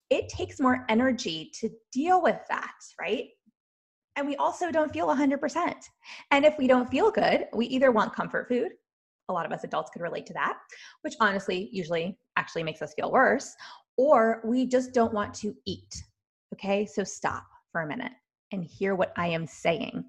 it 0.10 0.30
takes 0.30 0.60
more 0.60 0.86
energy 0.90 1.52
to 1.60 1.70
deal 1.92 2.22
with 2.22 2.40
that 2.50 2.74
right? 3.00 3.26
And 4.16 4.28
we 4.28 4.36
also 4.38 4.72
don't 4.72 4.92
feel 4.92 5.08
100% 5.08 5.74
and 6.32 6.46
if 6.46 6.58
we 6.58 6.66
don't 6.68 6.90
feel 6.90 7.12
good 7.12 7.46
we 7.54 7.68
either 7.68 7.92
want 7.92 8.14
comfort 8.14 8.48
food 8.48 8.72
a 9.30 9.34
lot 9.34 9.46
of 9.46 9.52
us 9.52 9.64
adults 9.64 9.90
could 9.92 10.02
relate 10.02 10.26
to 10.28 10.34
that, 10.34 10.58
which 11.02 11.16
honestly 11.20 11.70
usually 11.72 12.18
actually 12.38 12.64
makes 12.64 12.82
us 12.82 12.94
feel 12.94 13.12
worse, 13.12 13.56
or 13.98 14.42
we 14.46 14.66
just 14.66 14.94
don't 14.94 15.14
want 15.14 15.34
to 15.36 15.56
eat. 15.66 16.04
Okay, 16.54 16.86
so 16.86 17.04
stop 17.04 17.46
for 17.72 17.82
a 17.82 17.88
minute 17.88 18.14
and 18.52 18.64
hear 18.64 18.96
what 18.96 19.14
I 19.18 19.28
am 19.28 19.46
saying. 19.46 20.06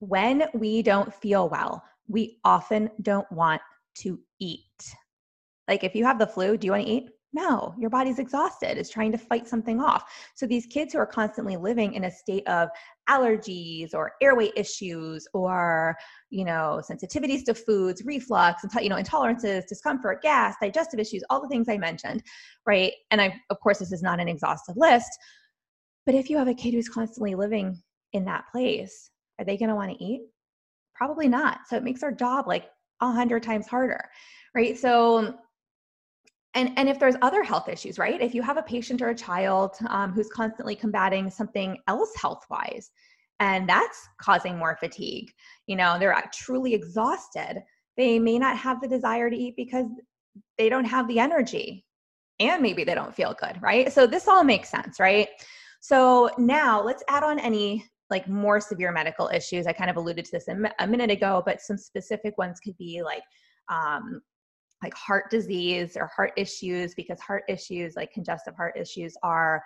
When 0.00 0.44
we 0.54 0.82
don't 0.82 1.14
feel 1.14 1.48
well, 1.48 1.82
we 2.08 2.38
often 2.44 2.90
don't 3.02 3.30
want 3.30 3.62
to 3.96 4.18
eat. 4.40 4.94
Like 5.68 5.84
if 5.84 5.94
you 5.94 6.04
have 6.04 6.18
the 6.18 6.26
flu, 6.26 6.56
do 6.56 6.66
you 6.66 6.72
want 6.72 6.86
to 6.86 6.90
eat? 6.90 7.10
No, 7.32 7.74
your 7.78 7.90
body's 7.90 8.18
exhausted, 8.18 8.78
it's 8.78 8.90
trying 8.90 9.12
to 9.12 9.18
fight 9.18 9.46
something 9.46 9.80
off. 9.80 10.10
So 10.34 10.46
these 10.46 10.66
kids 10.66 10.92
who 10.92 10.98
are 10.98 11.06
constantly 11.06 11.56
living 11.56 11.94
in 11.94 12.04
a 12.04 12.10
state 12.10 12.46
of 12.48 12.70
allergies 13.08 13.94
or 13.94 14.12
airway 14.22 14.50
issues 14.56 15.26
or, 15.32 15.96
you 16.30 16.44
know, 16.44 16.80
sensitivities 16.90 17.44
to 17.44 17.54
foods, 17.54 18.02
reflux, 18.04 18.64
you 18.80 18.88
know, 18.88 18.96
intolerances, 18.96 19.66
discomfort, 19.68 20.22
gas, 20.22 20.54
digestive 20.60 21.00
issues, 21.00 21.22
all 21.30 21.40
the 21.40 21.48
things 21.48 21.68
I 21.68 21.78
mentioned, 21.78 22.22
right? 22.66 22.92
And 23.10 23.20
I 23.20 23.40
of 23.50 23.60
course 23.60 23.78
this 23.78 23.92
is 23.92 24.02
not 24.02 24.20
an 24.20 24.28
exhaustive 24.28 24.76
list, 24.76 25.10
but 26.04 26.14
if 26.14 26.30
you 26.30 26.38
have 26.38 26.48
a 26.48 26.54
kid 26.54 26.74
who's 26.74 26.88
constantly 26.88 27.34
living 27.34 27.82
in 28.12 28.24
that 28.24 28.44
place, 28.50 29.10
are 29.38 29.44
they 29.44 29.56
going 29.56 29.68
to 29.68 29.74
want 29.74 29.90
to 29.90 30.04
eat? 30.04 30.22
Probably 30.94 31.28
not. 31.28 31.60
So 31.68 31.76
it 31.76 31.84
makes 31.84 32.02
our 32.02 32.12
job 32.12 32.46
like 32.46 32.70
a 33.00 33.12
hundred 33.12 33.42
times 33.42 33.66
harder, 33.66 34.08
right? 34.54 34.78
So, 34.78 35.34
and 36.56 36.72
and 36.76 36.88
if 36.88 36.98
there's 36.98 37.14
other 37.22 37.44
health 37.44 37.68
issues, 37.68 37.98
right? 37.98 38.20
If 38.20 38.34
you 38.34 38.42
have 38.42 38.56
a 38.56 38.62
patient 38.62 39.02
or 39.02 39.10
a 39.10 39.14
child 39.14 39.76
um, 39.88 40.12
who's 40.12 40.28
constantly 40.28 40.74
combating 40.74 41.30
something 41.30 41.78
else 41.86 42.10
health 42.16 42.44
wise, 42.50 42.90
and 43.38 43.68
that's 43.68 44.08
causing 44.20 44.56
more 44.56 44.76
fatigue, 44.80 45.30
you 45.66 45.76
know, 45.76 45.98
they're 45.98 46.20
truly 46.32 46.74
exhausted. 46.74 47.62
They 47.96 48.18
may 48.18 48.38
not 48.38 48.56
have 48.56 48.80
the 48.80 48.88
desire 48.88 49.30
to 49.30 49.36
eat 49.36 49.54
because 49.56 49.86
they 50.58 50.68
don't 50.68 50.84
have 50.84 51.06
the 51.08 51.18
energy 51.18 51.84
and 52.40 52.62
maybe 52.62 52.84
they 52.84 52.94
don't 52.94 53.14
feel 53.14 53.34
good, 53.40 53.60
right? 53.62 53.92
So 53.92 54.06
this 54.06 54.28
all 54.28 54.44
makes 54.44 54.68
sense, 54.68 55.00
right? 55.00 55.28
So 55.80 56.30
now 56.38 56.82
let's 56.82 57.02
add 57.08 57.22
on 57.22 57.38
any 57.38 57.84
like 58.10 58.28
more 58.28 58.60
severe 58.60 58.92
medical 58.92 59.28
issues. 59.28 59.66
I 59.66 59.72
kind 59.72 59.90
of 59.90 59.96
alluded 59.96 60.24
to 60.26 60.30
this 60.32 60.48
a 60.48 60.86
minute 60.86 61.10
ago, 61.10 61.42
but 61.44 61.60
some 61.60 61.76
specific 61.76 62.36
ones 62.38 62.60
could 62.60 62.76
be 62.76 63.02
like 63.02 63.22
um, 63.68 64.20
like 64.86 64.94
heart 64.94 65.28
disease 65.32 65.96
or 65.96 66.06
heart 66.06 66.32
issues 66.36 66.94
because 66.94 67.20
heart 67.20 67.42
issues 67.48 67.96
like 67.96 68.12
congestive 68.12 68.54
heart 68.54 68.76
issues 68.76 69.16
are 69.24 69.60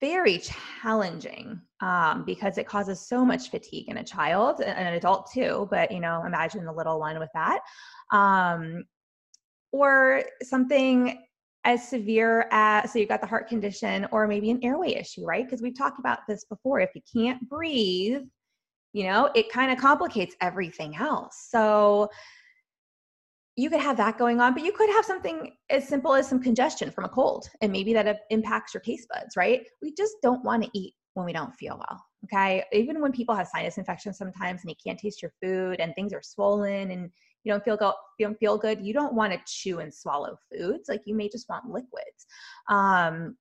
very 0.00 0.38
challenging 0.38 1.60
um, 1.80 2.24
because 2.24 2.58
it 2.58 2.66
causes 2.66 3.00
so 3.00 3.24
much 3.24 3.50
fatigue 3.50 3.88
in 3.88 3.98
a 3.98 4.04
child 4.04 4.60
and 4.60 4.86
an 4.86 4.94
adult 4.94 5.28
too 5.32 5.66
but 5.68 5.90
you 5.90 5.98
know 5.98 6.22
imagine 6.24 6.64
the 6.64 6.72
little 6.72 7.00
one 7.00 7.18
with 7.18 7.30
that 7.34 7.58
um, 8.12 8.84
or 9.72 10.22
something 10.44 11.20
as 11.64 11.88
severe 11.88 12.46
as 12.52 12.92
so 12.92 13.00
you've 13.00 13.08
got 13.08 13.20
the 13.20 13.26
heart 13.26 13.48
condition 13.48 14.06
or 14.12 14.28
maybe 14.28 14.52
an 14.52 14.60
airway 14.62 14.94
issue 14.94 15.24
right? 15.24 15.44
Because 15.44 15.60
we've 15.60 15.76
talked 15.76 15.98
about 15.98 16.20
this 16.28 16.44
before 16.44 16.78
if 16.78 16.90
you 16.94 17.02
can't 17.12 17.48
breathe 17.48 18.22
you 18.92 19.04
know 19.04 19.28
it 19.34 19.50
kind 19.50 19.72
of 19.72 19.78
complicates 19.78 20.36
everything 20.40 20.94
else. 20.94 21.48
So 21.50 22.08
you 23.56 23.68
could 23.68 23.80
have 23.80 23.96
that 23.96 24.18
going 24.18 24.40
on 24.40 24.54
but 24.54 24.64
you 24.64 24.72
could 24.72 24.88
have 24.90 25.04
something 25.04 25.52
as 25.70 25.86
simple 25.86 26.14
as 26.14 26.28
some 26.28 26.42
congestion 26.42 26.90
from 26.90 27.04
a 27.04 27.08
cold 27.08 27.48
and 27.60 27.70
maybe 27.70 27.92
that 27.92 28.20
impacts 28.30 28.74
your 28.74 28.80
taste 28.80 29.08
buds 29.12 29.36
right? 29.36 29.62
We 29.82 29.92
just 29.94 30.14
don't 30.22 30.44
want 30.44 30.64
to 30.64 30.70
eat 30.72 30.94
when 31.14 31.26
we 31.26 31.32
don't 31.32 31.54
feel 31.54 31.76
well 31.76 32.02
okay? 32.24 32.64
Even 32.72 33.00
when 33.00 33.12
people 33.12 33.34
have 33.34 33.48
sinus 33.48 33.78
infections 33.78 34.18
sometimes 34.18 34.62
and 34.62 34.70
you 34.70 34.76
can't 34.84 34.98
taste 34.98 35.22
your 35.22 35.32
food 35.42 35.80
and 35.80 35.94
things 35.94 36.12
are 36.12 36.22
swollen 36.22 36.90
and 36.90 37.10
you 37.44 37.52
don't 37.52 37.64
feel 37.64 37.76
go 37.76 37.94
don't 38.20 38.38
feel 38.38 38.56
good 38.56 38.80
you 38.80 38.92
don't 38.92 39.14
want 39.14 39.32
to 39.32 39.40
chew 39.46 39.80
and 39.80 39.92
swallow 39.92 40.36
foods 40.50 40.88
like 40.88 41.02
you 41.06 41.14
may 41.14 41.28
just 41.28 41.48
want 41.48 41.68
liquids. 41.68 42.26
Um 42.68 43.36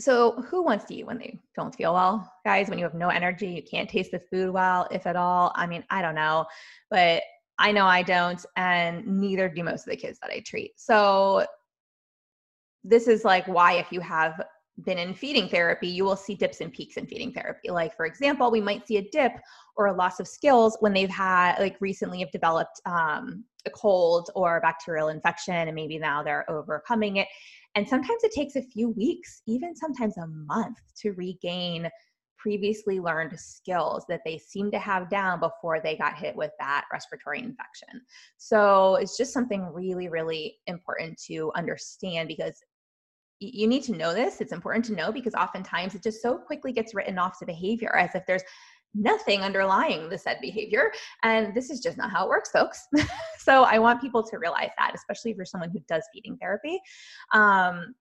so 0.00 0.32
who 0.42 0.64
wants 0.64 0.84
to 0.86 0.94
eat 0.94 1.06
when 1.06 1.18
they 1.18 1.38
don't 1.56 1.74
feel 1.74 1.94
well 1.94 2.32
guys? 2.44 2.68
When 2.68 2.78
you 2.78 2.84
have 2.84 2.94
no 2.94 3.08
energy 3.08 3.48
you 3.48 3.62
can't 3.62 3.90
taste 3.90 4.12
the 4.12 4.20
food 4.30 4.50
well 4.50 4.88
if 4.90 5.06
at 5.06 5.16
all? 5.16 5.52
I 5.54 5.66
mean 5.66 5.84
i 5.90 6.02
don't 6.02 6.14
know 6.14 6.46
but 6.90 7.22
i 7.58 7.72
know 7.72 7.86
i 7.86 8.02
don't 8.02 8.44
and 8.56 9.06
neither 9.06 9.48
do 9.48 9.62
most 9.62 9.86
of 9.86 9.90
the 9.90 9.96
kids 9.96 10.18
that 10.20 10.30
i 10.30 10.40
treat 10.40 10.72
so 10.76 11.44
this 12.84 13.08
is 13.08 13.24
like 13.24 13.46
why 13.46 13.74
if 13.74 13.90
you 13.90 14.00
have 14.00 14.40
been 14.82 14.98
in 14.98 15.14
feeding 15.14 15.48
therapy, 15.48 15.86
you 15.86 16.04
will 16.04 16.16
see 16.16 16.34
dips 16.34 16.60
and 16.60 16.72
peaks 16.72 16.96
in 16.96 17.06
feeding 17.06 17.32
therapy. 17.32 17.70
Like, 17.70 17.96
for 17.96 18.06
example, 18.06 18.50
we 18.50 18.60
might 18.60 18.86
see 18.86 18.96
a 18.96 19.08
dip 19.10 19.32
or 19.76 19.86
a 19.86 19.92
loss 19.92 20.18
of 20.18 20.26
skills 20.26 20.76
when 20.80 20.92
they've 20.92 21.08
had, 21.08 21.58
like, 21.58 21.76
recently 21.80 22.20
have 22.20 22.32
developed 22.32 22.80
um, 22.84 23.44
a 23.66 23.70
cold 23.70 24.30
or 24.34 24.56
a 24.56 24.60
bacterial 24.60 25.08
infection, 25.08 25.54
and 25.54 25.74
maybe 25.74 25.98
now 25.98 26.22
they're 26.22 26.48
overcoming 26.50 27.18
it. 27.18 27.28
And 27.76 27.88
sometimes 27.88 28.24
it 28.24 28.32
takes 28.32 28.56
a 28.56 28.62
few 28.62 28.90
weeks, 28.90 29.42
even 29.46 29.76
sometimes 29.76 30.16
a 30.16 30.26
month, 30.26 30.78
to 31.02 31.12
regain 31.12 31.88
previously 32.44 33.00
learned 33.00 33.40
skills 33.40 34.04
that 34.06 34.20
they 34.22 34.36
seem 34.36 34.70
to 34.70 34.78
have 34.78 35.08
down 35.08 35.40
before 35.40 35.80
they 35.80 35.96
got 35.96 36.14
hit 36.14 36.36
with 36.36 36.50
that 36.58 36.84
respiratory 36.92 37.38
infection. 37.38 38.02
So 38.36 38.96
it's 38.96 39.16
just 39.16 39.32
something 39.32 39.64
really, 39.72 40.10
really 40.10 40.58
important 40.66 41.18
to 41.28 41.50
understand 41.56 42.28
because 42.28 42.62
you 43.40 43.66
need 43.66 43.82
to 43.84 43.96
know 43.96 44.12
this. 44.12 44.42
It's 44.42 44.52
important 44.52 44.84
to 44.86 44.92
know 44.92 45.10
because 45.10 45.32
oftentimes 45.32 45.94
it 45.94 46.02
just 46.02 46.20
so 46.20 46.36
quickly 46.36 46.70
gets 46.70 46.94
written 46.94 47.18
off 47.18 47.38
to 47.38 47.46
behavior 47.46 47.96
as 47.96 48.14
if 48.14 48.26
there's 48.26 48.44
nothing 48.92 49.40
underlying 49.40 50.10
the 50.10 50.18
said 50.18 50.36
behavior. 50.42 50.92
And 51.22 51.54
this 51.54 51.70
is 51.70 51.80
just 51.80 51.96
not 51.96 52.10
how 52.10 52.26
it 52.26 52.28
works, 52.28 52.50
folks. 52.50 52.86
so 53.38 53.62
I 53.62 53.78
want 53.78 54.02
people 54.02 54.22
to 54.22 54.36
realize 54.36 54.70
that, 54.76 54.92
especially 54.94 55.30
if 55.30 55.38
you're 55.38 55.46
someone 55.46 55.70
who 55.70 55.80
does 55.88 56.06
feeding 56.12 56.36
therapy. 56.36 56.78
Um, 57.32 57.94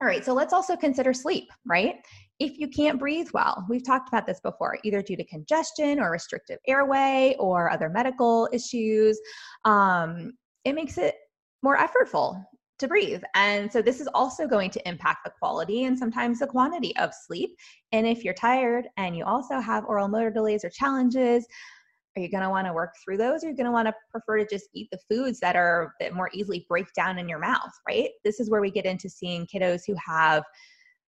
all 0.00 0.06
right, 0.06 0.24
so 0.24 0.32
let's 0.32 0.52
also 0.52 0.76
consider 0.76 1.12
sleep, 1.12 1.50
right? 1.66 1.96
If 2.40 2.58
you 2.58 2.68
can't 2.68 2.98
breathe 2.98 3.28
well, 3.34 3.66
we've 3.68 3.84
talked 3.84 4.08
about 4.08 4.26
this 4.26 4.40
before, 4.40 4.78
either 4.82 5.02
due 5.02 5.16
to 5.16 5.24
congestion 5.24 6.00
or 6.00 6.10
restrictive 6.10 6.58
airway 6.66 7.36
or 7.38 7.70
other 7.70 7.90
medical 7.90 8.48
issues, 8.52 9.20
um, 9.66 10.32
it 10.64 10.74
makes 10.74 10.96
it 10.96 11.16
more 11.62 11.76
effortful 11.76 12.42
to 12.78 12.88
breathe. 12.88 13.22
And 13.34 13.70
so 13.70 13.82
this 13.82 14.00
is 14.00 14.08
also 14.14 14.46
going 14.46 14.70
to 14.70 14.88
impact 14.88 15.20
the 15.24 15.32
quality 15.38 15.84
and 15.84 15.98
sometimes 15.98 16.38
the 16.38 16.46
quantity 16.46 16.96
of 16.96 17.12
sleep. 17.26 17.50
And 17.92 18.06
if 18.06 18.24
you're 18.24 18.32
tired 18.32 18.88
and 18.96 19.14
you 19.14 19.24
also 19.24 19.60
have 19.60 19.84
oral 19.84 20.08
motor 20.08 20.30
delays 20.30 20.64
or 20.64 20.70
challenges, 20.70 21.46
are 22.16 22.22
you 22.22 22.30
going 22.30 22.42
to 22.42 22.48
want 22.50 22.66
to 22.66 22.72
work 22.72 22.94
through 23.04 23.18
those? 23.18 23.44
Or 23.44 23.48
are 23.48 23.50
you 23.50 23.56
going 23.56 23.66
to 23.66 23.72
want 23.72 23.86
to 23.86 23.94
prefer 24.10 24.38
to 24.38 24.46
just 24.46 24.70
eat 24.74 24.88
the 24.90 24.98
foods 25.10 25.40
that 25.40 25.56
are 25.56 25.94
that 26.00 26.14
more 26.14 26.30
easily 26.32 26.64
break 26.68 26.92
down 26.94 27.18
in 27.18 27.28
your 27.28 27.38
mouth, 27.38 27.70
right? 27.86 28.08
This 28.24 28.40
is 28.40 28.50
where 28.50 28.62
we 28.62 28.70
get 28.70 28.86
into 28.86 29.10
seeing 29.10 29.46
kiddos 29.46 29.82
who 29.86 29.94
have, 30.04 30.42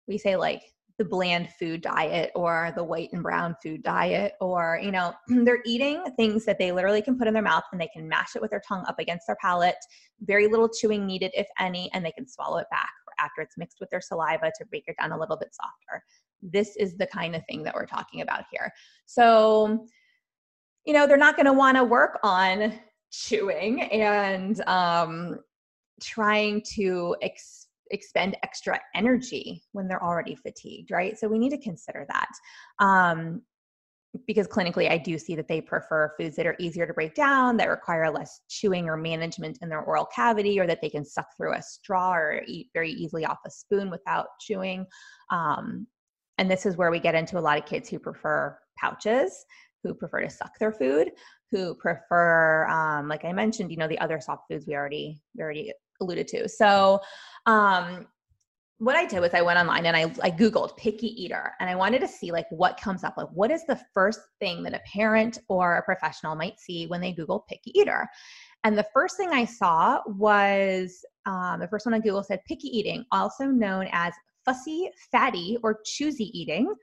we 0.06 0.18
say 0.18 0.36
like 0.36 0.62
the 0.98 1.04
bland 1.04 1.48
food 1.58 1.80
diet 1.80 2.30
or 2.34 2.72
the 2.76 2.84
white 2.84 3.10
and 3.12 3.22
brown 3.22 3.54
food 3.62 3.82
diet 3.82 4.34
or 4.40 4.80
you 4.82 4.90
know 4.90 5.12
they're 5.28 5.62
eating 5.64 6.02
things 6.16 6.44
that 6.44 6.58
they 6.58 6.72
literally 6.72 7.02
can 7.02 7.18
put 7.18 7.26
in 7.26 7.34
their 7.34 7.42
mouth 7.42 7.64
and 7.72 7.80
they 7.80 7.88
can 7.88 8.08
mash 8.08 8.36
it 8.36 8.42
with 8.42 8.50
their 8.50 8.62
tongue 8.66 8.84
up 8.88 8.98
against 8.98 9.26
their 9.26 9.36
palate. 9.40 9.76
Very 10.20 10.46
little 10.46 10.68
chewing 10.68 11.06
needed 11.06 11.30
if 11.34 11.46
any 11.58 11.90
and 11.92 12.04
they 12.04 12.12
can 12.12 12.28
swallow 12.28 12.58
it 12.58 12.66
back 12.70 12.90
after 13.18 13.40
it's 13.40 13.56
mixed 13.56 13.78
with 13.80 13.90
their 13.90 14.00
saliva 14.00 14.50
to 14.58 14.66
break 14.66 14.84
it 14.86 14.96
down 15.00 15.12
a 15.12 15.18
little 15.18 15.36
bit 15.36 15.54
softer. 15.54 16.02
This 16.42 16.76
is 16.76 16.96
the 16.96 17.06
kind 17.06 17.36
of 17.36 17.42
thing 17.48 17.62
that 17.62 17.74
we're 17.74 17.86
talking 17.86 18.20
about 18.20 18.44
here. 18.50 18.72
So 19.06 19.86
you 20.84 20.92
know 20.92 21.06
they're 21.06 21.16
not 21.16 21.36
going 21.36 21.46
to 21.46 21.52
want 21.52 21.76
to 21.76 21.84
work 21.84 22.18
on 22.22 22.78
chewing 23.10 23.82
and 23.82 24.60
um 24.62 25.38
trying 26.00 26.62
to 26.74 27.14
ex- 27.22 27.68
expend 27.92 28.36
extra 28.42 28.80
energy 28.94 29.62
when 29.72 29.86
they're 29.86 30.02
already 30.02 30.34
fatigued, 30.34 30.90
right? 30.90 31.18
So 31.18 31.28
we 31.28 31.38
need 31.38 31.50
to 31.50 31.58
consider 31.58 32.06
that. 32.08 32.30
Um, 32.84 33.42
because 34.26 34.46
clinically, 34.46 34.90
I 34.90 34.98
do 34.98 35.16
see 35.16 35.34
that 35.36 35.48
they 35.48 35.60
prefer 35.60 36.12
foods 36.18 36.36
that 36.36 36.46
are 36.46 36.56
easier 36.58 36.86
to 36.86 36.92
break 36.92 37.14
down, 37.14 37.56
that 37.56 37.68
require 37.68 38.10
less 38.10 38.40
chewing 38.48 38.86
or 38.88 38.96
management 38.96 39.58
in 39.62 39.68
their 39.68 39.80
oral 39.80 40.04
cavity, 40.04 40.60
or 40.60 40.66
that 40.66 40.80
they 40.82 40.90
can 40.90 41.04
suck 41.04 41.28
through 41.36 41.54
a 41.54 41.62
straw 41.62 42.12
or 42.12 42.42
eat 42.46 42.68
very 42.74 42.90
easily 42.90 43.24
off 43.24 43.38
a 43.46 43.50
spoon 43.50 43.90
without 43.90 44.26
chewing. 44.40 44.86
Um, 45.30 45.86
and 46.38 46.50
this 46.50 46.66
is 46.66 46.76
where 46.76 46.90
we 46.90 46.98
get 46.98 47.14
into 47.14 47.38
a 47.38 47.40
lot 47.40 47.58
of 47.58 47.64
kids 47.64 47.88
who 47.88 47.98
prefer 47.98 48.58
pouches, 48.78 49.44
who 49.82 49.94
prefer 49.94 50.20
to 50.20 50.30
suck 50.30 50.58
their 50.58 50.72
food, 50.72 51.10
who 51.50 51.74
prefer, 51.74 52.66
um, 52.68 53.08
like 53.08 53.24
I 53.24 53.32
mentioned, 53.32 53.70
you 53.70 53.76
know, 53.76 53.88
the 53.88 53.98
other 53.98 54.20
soft 54.20 54.44
foods 54.50 54.66
we 54.66 54.74
already 54.74 55.20
we 55.34 55.42
already 55.42 55.72
alluded 56.02 56.28
to. 56.28 56.48
So, 56.48 57.00
um, 57.46 58.06
what 58.82 58.96
I 58.96 59.06
did 59.06 59.20
was 59.20 59.32
I 59.32 59.42
went 59.42 59.60
online 59.60 59.86
and 59.86 59.96
I, 59.96 60.12
I 60.24 60.30
Googled 60.32 60.76
picky 60.76 61.06
eater 61.06 61.52
and 61.60 61.70
I 61.70 61.76
wanted 61.76 62.00
to 62.00 62.08
see 62.08 62.32
like 62.32 62.46
what 62.50 62.80
comes 62.80 63.04
up. 63.04 63.14
Like, 63.16 63.28
what 63.32 63.52
is 63.52 63.64
the 63.66 63.80
first 63.94 64.18
thing 64.40 64.64
that 64.64 64.74
a 64.74 64.80
parent 64.92 65.38
or 65.48 65.76
a 65.76 65.82
professional 65.84 66.34
might 66.34 66.58
see 66.58 66.88
when 66.88 67.00
they 67.00 67.12
Google 67.12 67.44
picky 67.48 67.70
eater? 67.78 68.08
And 68.64 68.76
the 68.76 68.86
first 68.92 69.16
thing 69.16 69.30
I 69.30 69.44
saw 69.44 70.00
was 70.06 71.04
um, 71.26 71.60
the 71.60 71.68
first 71.68 71.86
one 71.86 71.94
on 71.94 72.00
Google 72.00 72.24
said 72.24 72.40
picky 72.48 72.76
eating, 72.76 73.04
also 73.12 73.44
known 73.44 73.88
as 73.92 74.12
fussy, 74.44 74.90
fatty, 75.12 75.58
or 75.62 75.78
choosy 75.84 76.36
eating. 76.36 76.74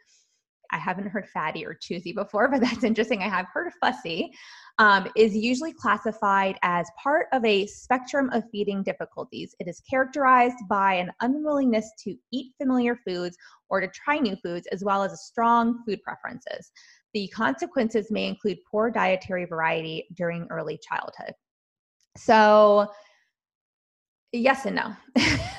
I 0.71 0.77
haven't 0.77 1.07
heard 1.07 1.27
fatty 1.29 1.65
or 1.65 1.73
choosy 1.73 2.13
before, 2.13 2.49
but 2.49 2.61
that's 2.61 2.83
interesting. 2.83 3.21
I 3.21 3.29
have 3.29 3.47
heard 3.53 3.71
fussy, 3.81 4.31
um, 4.77 5.07
is 5.15 5.35
usually 5.35 5.73
classified 5.73 6.57
as 6.63 6.89
part 7.01 7.27
of 7.33 7.43
a 7.45 7.67
spectrum 7.67 8.29
of 8.31 8.43
feeding 8.51 8.83
difficulties. 8.83 9.55
It 9.59 9.67
is 9.67 9.81
characterized 9.89 10.57
by 10.69 10.95
an 10.95 11.11
unwillingness 11.21 11.91
to 12.05 12.15
eat 12.31 12.53
familiar 12.57 12.97
foods 13.05 13.38
or 13.69 13.81
to 13.81 13.88
try 13.88 14.19
new 14.19 14.35
foods, 14.38 14.67
as 14.71 14.83
well 14.83 15.03
as 15.03 15.25
strong 15.25 15.83
food 15.85 16.01
preferences. 16.03 16.71
The 17.13 17.27
consequences 17.29 18.11
may 18.11 18.27
include 18.27 18.59
poor 18.69 18.91
dietary 18.91 19.45
variety 19.45 20.07
during 20.15 20.47
early 20.49 20.79
childhood. 20.88 21.33
So, 22.15 22.88
yes 24.31 24.65
and 24.65 24.75
no. 24.75 24.95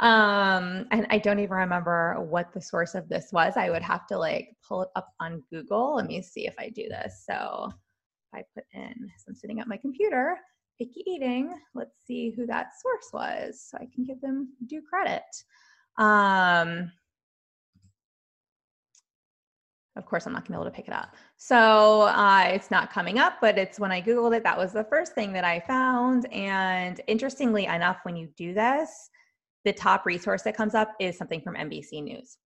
Um, 0.00 0.86
and 0.90 1.06
I 1.10 1.18
don't 1.18 1.38
even 1.38 1.56
remember 1.56 2.16
what 2.18 2.52
the 2.52 2.60
source 2.60 2.94
of 2.94 3.08
this 3.08 3.28
was. 3.32 3.54
I 3.56 3.68
would 3.68 3.82
have 3.82 4.06
to 4.08 4.18
like 4.18 4.56
pull 4.66 4.82
it 4.82 4.88
up 4.96 5.08
on 5.20 5.42
Google. 5.50 5.96
Let 5.96 6.06
me 6.06 6.22
see 6.22 6.46
if 6.46 6.54
I 6.58 6.70
do 6.70 6.88
this. 6.88 7.24
So 7.28 7.70
I 8.34 8.42
put 8.54 8.64
in, 8.72 8.94
so 9.18 9.24
I'm 9.28 9.34
sitting 9.34 9.60
at 9.60 9.68
my 9.68 9.76
computer, 9.76 10.38
picky 10.78 11.04
eating, 11.06 11.52
let's 11.74 11.96
see 12.06 12.30
who 12.30 12.46
that 12.46 12.68
source 12.80 13.10
was 13.12 13.68
so 13.70 13.76
I 13.78 13.88
can 13.94 14.04
give 14.04 14.20
them 14.22 14.48
due 14.66 14.82
credit. 14.82 15.22
Um, 15.98 16.90
of 19.96 20.06
course 20.06 20.26
i'm 20.26 20.32
not 20.32 20.40
going 20.46 20.52
to 20.52 20.52
be 20.52 20.54
able 20.54 20.64
to 20.64 20.70
pick 20.70 20.86
it 20.86 20.94
up 20.94 21.14
so 21.36 22.02
uh, 22.02 22.44
it's 22.46 22.70
not 22.70 22.92
coming 22.92 23.18
up 23.18 23.34
but 23.40 23.58
it's 23.58 23.78
when 23.78 23.90
i 23.90 24.00
googled 24.00 24.34
it 24.34 24.42
that 24.42 24.56
was 24.56 24.72
the 24.72 24.84
first 24.84 25.14
thing 25.14 25.32
that 25.32 25.44
i 25.44 25.60
found 25.60 26.32
and 26.32 27.00
interestingly 27.06 27.66
enough 27.66 27.98
when 28.04 28.16
you 28.16 28.28
do 28.36 28.54
this 28.54 29.10
the 29.64 29.72
top 29.72 30.06
resource 30.06 30.42
that 30.42 30.56
comes 30.56 30.74
up 30.74 30.92
is 31.00 31.16
something 31.16 31.40
from 31.40 31.54
nbc 31.54 32.02
news 32.02 32.38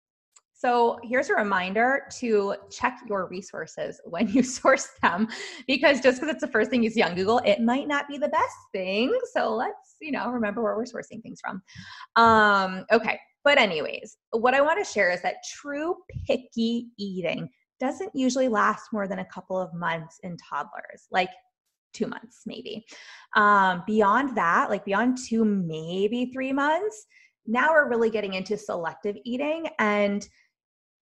so 0.63 0.97
here's 1.03 1.29
a 1.29 1.33
reminder 1.33 2.03
to 2.19 2.55
check 2.71 3.01
your 3.09 3.27
resources 3.27 3.99
when 4.05 4.29
you 4.29 4.43
source 4.43 4.87
them, 5.01 5.27
because 5.67 5.99
just 5.99 6.21
because 6.21 6.33
it's 6.33 6.41
the 6.41 6.47
first 6.47 6.69
thing 6.69 6.81
you 6.81 6.89
see 6.89 7.01
on 7.01 7.15
Google, 7.15 7.39
it 7.39 7.59
might 7.59 7.85
not 7.85 8.07
be 8.07 8.17
the 8.17 8.29
best 8.29 8.55
thing. 8.71 9.13
So 9.33 9.53
let's, 9.53 9.97
you 9.99 10.13
know, 10.13 10.29
remember 10.29 10.63
where 10.63 10.77
we're 10.77 10.85
sourcing 10.85 11.21
things 11.21 11.41
from. 11.41 11.61
Um, 12.15 12.85
okay, 12.93 13.19
but 13.43 13.57
anyways, 13.57 14.15
what 14.31 14.53
I 14.53 14.61
want 14.61 14.83
to 14.83 14.89
share 14.89 15.11
is 15.11 15.21
that 15.23 15.35
true 15.53 15.95
picky 16.25 16.87
eating 16.97 17.49
doesn't 17.81 18.11
usually 18.13 18.47
last 18.47 18.93
more 18.93 19.05
than 19.05 19.19
a 19.19 19.25
couple 19.25 19.59
of 19.59 19.73
months 19.73 20.19
in 20.23 20.37
toddlers, 20.37 21.07
like 21.11 21.29
two 21.93 22.07
months 22.07 22.41
maybe. 22.45 22.85
Um, 23.35 23.83
beyond 23.85 24.35
that, 24.37 24.69
like 24.69 24.85
beyond 24.85 25.17
two, 25.17 25.45
maybe 25.45 26.31
three 26.33 26.53
months, 26.53 27.05
now 27.45 27.69
we're 27.71 27.89
really 27.89 28.09
getting 28.09 28.33
into 28.33 28.57
selective 28.57 29.17
eating 29.25 29.67
and 29.79 30.27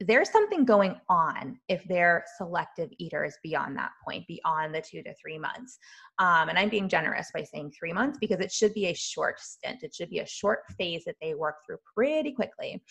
there's 0.08 0.32
something 0.32 0.66
going 0.66 0.96
on 1.10 1.60
if 1.68 1.84
they're 1.84 2.24
selective 2.38 2.90
eaters 2.98 3.38
beyond 3.44 3.78
that 3.78 3.92
point, 4.04 4.26
beyond 4.28 4.74
the 4.74 4.82
two 4.82 5.04
to 5.04 5.14
three 5.22 5.38
months. 5.38 5.78
Um, 6.18 6.50
and 6.50 6.58
I'm 6.58 6.70
being 6.70 6.90
generous 6.90 7.30
by 7.34 7.44
saying 7.44 7.74
three 7.78 7.94
months 7.94 8.18
because 8.20 8.40
it 8.40 8.52
should 8.52 8.74
be 8.74 8.88
a 8.88 8.96
short 8.96 9.40
stint. 9.40 9.84
It 9.84 9.94
should 9.94 10.10
be 10.10 10.20
a 10.20 10.26
short 10.26 10.62
phase 10.78 11.04
that 11.06 11.18
they 11.22 11.36
work 11.36 11.58
through 11.66 11.78
pretty 11.96 12.32
quickly. 12.32 12.84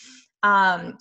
Um, 0.43 0.99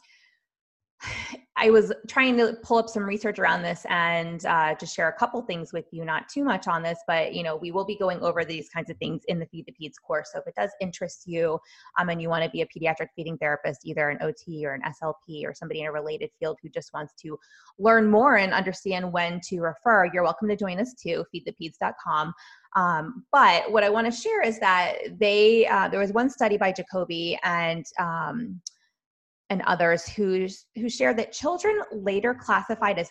I 1.61 1.69
was 1.69 1.91
trying 2.07 2.37
to 2.37 2.57
pull 2.63 2.77
up 2.77 2.87
some 2.87 3.03
research 3.03 3.37
around 3.37 3.63
this 3.63 3.85
and 3.89 4.45
uh, 4.45 4.75
to 4.75 4.85
share 4.85 5.09
a 5.09 5.13
couple 5.13 5.41
things 5.41 5.73
with 5.73 5.85
you, 5.91 6.05
not 6.05 6.29
too 6.29 6.45
much 6.45 6.67
on 6.69 6.81
this, 6.81 6.99
but 7.05 7.33
you 7.33 7.43
know, 7.43 7.57
we 7.57 7.71
will 7.71 7.83
be 7.83 7.97
going 7.97 8.21
over 8.21 8.45
these 8.45 8.69
kinds 8.69 8.89
of 8.89 8.97
things 8.97 9.23
in 9.27 9.39
the 9.39 9.45
Feed 9.47 9.65
the 9.65 9.73
Peds 9.73 9.95
course. 10.01 10.29
So 10.31 10.39
if 10.39 10.47
it 10.47 10.55
does 10.55 10.71
interest 10.79 11.23
you 11.25 11.59
um, 11.99 12.09
and 12.09 12.21
you 12.21 12.29
want 12.29 12.45
to 12.45 12.49
be 12.49 12.61
a 12.61 12.65
pediatric 12.65 13.07
feeding 13.13 13.37
therapist, 13.37 13.81
either 13.85 14.09
an 14.09 14.19
OT 14.21 14.65
or 14.65 14.73
an 14.73 14.81
SLP 14.83 15.43
or 15.45 15.53
somebody 15.53 15.81
in 15.81 15.87
a 15.87 15.91
related 15.91 16.29
field 16.39 16.57
who 16.63 16.69
just 16.69 16.93
wants 16.93 17.13
to 17.23 17.37
learn 17.77 18.09
more 18.09 18.37
and 18.37 18.53
understand 18.53 19.11
when 19.11 19.41
to 19.49 19.59
refer, 19.59 20.09
you're 20.13 20.23
welcome 20.23 20.47
to 20.47 20.55
join 20.55 20.79
us 20.79 20.93
too, 20.93 21.25
feedthepeds.com. 21.35 22.33
Um, 22.77 23.25
but 23.33 23.69
what 23.69 23.83
I 23.83 23.89
want 23.89 24.11
to 24.11 24.17
share 24.17 24.41
is 24.41 24.59
that 24.59 25.19
they, 25.19 25.67
uh, 25.67 25.89
there 25.89 25.99
was 25.99 26.13
one 26.13 26.29
study 26.29 26.57
by 26.57 26.71
Jacobi 26.71 27.37
and 27.43 27.85
um, 27.99 28.61
and 29.49 29.61
others 29.63 30.07
who, 30.07 30.47
who 30.75 30.89
share 30.89 31.13
that 31.13 31.31
children 31.31 31.81
later 31.91 32.33
classified 32.33 32.99
as 32.99 33.09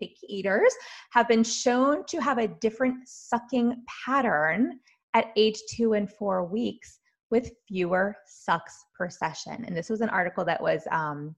picky 0.00 0.26
eaters 0.28 0.72
have 1.10 1.28
been 1.28 1.42
shown 1.42 2.04
to 2.06 2.18
have 2.20 2.38
a 2.38 2.48
different 2.48 2.96
sucking 3.06 3.82
pattern 4.04 4.78
at 5.14 5.32
age 5.36 5.58
two 5.70 5.94
and 5.94 6.10
four 6.10 6.44
weeks 6.44 7.00
with 7.30 7.50
fewer 7.66 8.16
sucks 8.26 8.84
per 8.96 9.08
session. 9.08 9.64
And 9.66 9.76
this 9.76 9.90
was 9.90 10.00
an 10.00 10.08
article 10.08 10.44
that 10.44 10.62
was 10.62 10.82
um, 10.90 11.34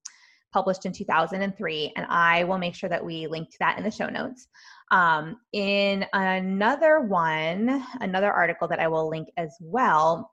published 0.52 0.87
in 0.87 0.92
2003, 0.92 1.92
and 1.97 2.07
I 2.09 2.45
will 2.45 2.59
make 2.59 2.75
sure 2.75 2.88
that 2.88 3.04
we 3.04 3.26
link 3.26 3.50
to 3.50 3.57
that 3.61 3.78
in 3.78 3.85
the 3.85 3.90
show 3.90 4.09
notes. 4.09 4.49
Um, 4.90 5.37
in 5.52 6.04
another 6.12 7.00
one, 7.00 7.85
another 8.00 8.33
article 8.33 8.69
that 8.69 8.80
I 8.80 8.88
will 8.88 9.09
link 9.09 9.28
as 9.37 9.57
well, 9.61 10.33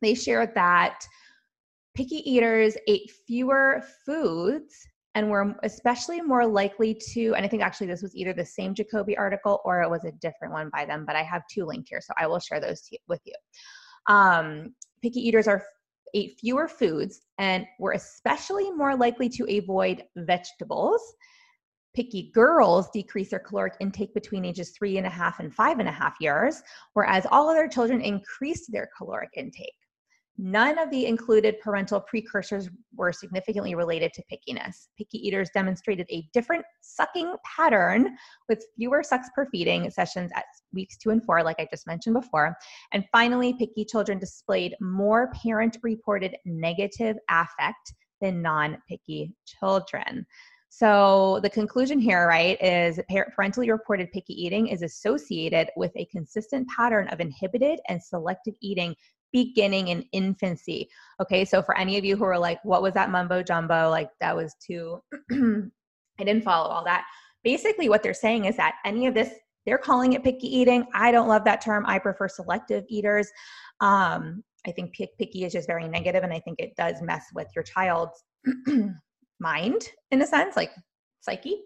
they 0.00 0.14
shared 0.14 0.54
that 0.54 1.06
picky 1.94 2.28
eaters 2.30 2.76
ate 2.88 3.10
fewer 3.26 3.82
foods 4.04 4.74
and 5.14 5.30
were 5.30 5.54
especially 5.62 6.20
more 6.20 6.46
likely 6.46 6.94
to 7.12 7.34
and 7.34 7.44
i 7.44 7.48
think 7.48 7.62
actually 7.62 7.86
this 7.86 8.02
was 8.02 8.14
either 8.16 8.32
the 8.32 8.44
same 8.44 8.74
jacobi 8.74 9.14
article 9.16 9.60
or 9.64 9.82
it 9.82 9.90
was 9.90 10.04
a 10.04 10.12
different 10.12 10.52
one 10.52 10.70
by 10.72 10.84
them 10.84 11.04
but 11.06 11.16
i 11.16 11.22
have 11.22 11.42
two 11.50 11.64
linked 11.64 11.88
here 11.88 12.00
so 12.00 12.12
i 12.18 12.26
will 12.26 12.40
share 12.40 12.60
those 12.60 12.88
with 13.08 13.20
you. 13.24 13.34
Um, 14.06 14.74
picky 15.02 15.20
eaters 15.20 15.48
are 15.48 15.62
ate 16.14 16.38
fewer 16.38 16.68
foods 16.68 17.22
and 17.38 17.66
were 17.78 17.92
especially 17.92 18.70
more 18.70 18.96
likely 18.96 19.28
to 19.28 19.58
avoid 19.58 20.04
vegetables. 20.16 21.00
Picky 21.94 22.30
girls 22.32 22.88
decrease 22.92 23.30
their 23.30 23.40
caloric 23.40 23.74
intake 23.80 24.14
between 24.14 24.44
ages 24.44 24.70
three 24.70 24.96
and 24.96 25.06
a 25.06 25.10
half 25.10 25.40
and 25.40 25.52
five 25.52 25.78
and 25.78 25.88
a 25.88 25.92
half 25.92 26.14
years 26.20 26.62
whereas 26.94 27.26
all 27.30 27.48
other 27.48 27.68
children 27.68 28.00
increased 28.00 28.70
their 28.72 28.88
caloric 28.96 29.30
intake 29.36 29.74
None 30.36 30.78
of 30.78 30.90
the 30.90 31.06
included 31.06 31.60
parental 31.60 32.00
precursors 32.00 32.68
were 32.96 33.12
significantly 33.12 33.76
related 33.76 34.12
to 34.14 34.22
pickiness. 34.30 34.88
Picky 34.98 35.24
eaters 35.24 35.48
demonstrated 35.54 36.06
a 36.10 36.26
different 36.32 36.64
sucking 36.80 37.36
pattern 37.44 38.16
with 38.48 38.64
fewer 38.76 39.04
sucks 39.04 39.28
per 39.34 39.46
feeding 39.46 39.88
sessions 39.90 40.32
at 40.34 40.44
weeks 40.72 40.96
two 40.96 41.10
and 41.10 41.24
four, 41.24 41.44
like 41.44 41.60
I 41.60 41.68
just 41.70 41.86
mentioned 41.86 42.14
before. 42.14 42.56
And 42.92 43.04
finally, 43.12 43.54
picky 43.54 43.84
children 43.84 44.18
displayed 44.18 44.74
more 44.80 45.30
parent 45.40 45.78
reported 45.84 46.36
negative 46.44 47.16
affect 47.30 47.94
than 48.20 48.42
non 48.42 48.78
picky 48.88 49.34
children. 49.46 50.26
So 50.68 51.38
the 51.44 51.50
conclusion 51.50 52.00
here, 52.00 52.26
right, 52.26 52.60
is 52.60 52.98
parentally 53.08 53.70
reported 53.70 54.10
picky 54.10 54.34
eating 54.34 54.66
is 54.66 54.82
associated 54.82 55.68
with 55.76 55.92
a 55.94 56.06
consistent 56.06 56.66
pattern 56.68 57.06
of 57.08 57.20
inhibited 57.20 57.78
and 57.88 58.02
selective 58.02 58.54
eating 58.60 58.96
beginning 59.34 59.88
in 59.88 60.04
infancy. 60.12 60.88
Okay, 61.20 61.44
so 61.44 61.60
for 61.60 61.76
any 61.76 61.98
of 61.98 62.04
you 62.04 62.16
who 62.16 62.22
are 62.22 62.38
like, 62.38 62.64
what 62.64 62.82
was 62.82 62.94
that 62.94 63.10
mumbo 63.10 63.42
jumbo? 63.42 63.90
Like, 63.90 64.08
that 64.20 64.34
was 64.34 64.54
too, 64.64 65.02
I 65.32 66.24
didn't 66.24 66.44
follow 66.44 66.70
all 66.70 66.84
that. 66.84 67.04
Basically, 67.42 67.88
what 67.88 68.02
they're 68.02 68.14
saying 68.14 68.44
is 68.44 68.56
that 68.56 68.76
any 68.84 69.08
of 69.08 69.12
this, 69.14 69.30
they're 69.66 69.76
calling 69.76 70.12
it 70.12 70.22
picky 70.22 70.46
eating. 70.46 70.86
I 70.94 71.10
don't 71.10 71.26
love 71.26 71.44
that 71.44 71.60
term. 71.60 71.84
I 71.84 71.98
prefer 71.98 72.28
selective 72.28 72.84
eaters. 72.88 73.28
Um, 73.80 74.44
I 74.66 74.70
think 74.70 74.94
picky 74.94 75.44
is 75.44 75.52
just 75.52 75.66
very 75.66 75.88
negative, 75.88 76.22
and 76.22 76.32
I 76.32 76.38
think 76.38 76.60
it 76.60 76.76
does 76.76 77.02
mess 77.02 77.24
with 77.34 77.48
your 77.56 77.64
child's 77.64 78.22
mind 79.40 79.82
in 80.12 80.22
a 80.22 80.26
sense, 80.26 80.54
like 80.56 80.70
psyche 81.20 81.58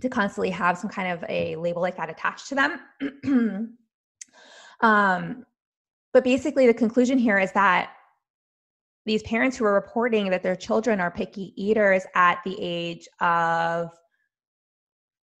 to 0.00 0.08
constantly 0.08 0.50
have 0.50 0.78
some 0.78 0.90
kind 0.90 1.10
of 1.10 1.24
a 1.28 1.56
label 1.56 1.82
like 1.82 1.96
that 1.96 2.10
attached 2.10 2.48
to 2.48 2.54
them. 2.54 3.76
um, 4.80 5.44
but 6.16 6.24
basically, 6.24 6.66
the 6.66 6.72
conclusion 6.72 7.18
here 7.18 7.38
is 7.38 7.52
that 7.52 7.90
these 9.04 9.22
parents 9.24 9.54
who 9.54 9.66
are 9.66 9.74
reporting 9.74 10.30
that 10.30 10.42
their 10.42 10.56
children 10.56 10.98
are 10.98 11.10
picky 11.10 11.52
eaters 11.62 12.04
at 12.14 12.38
the 12.42 12.56
age 12.58 13.06
of 13.20 13.90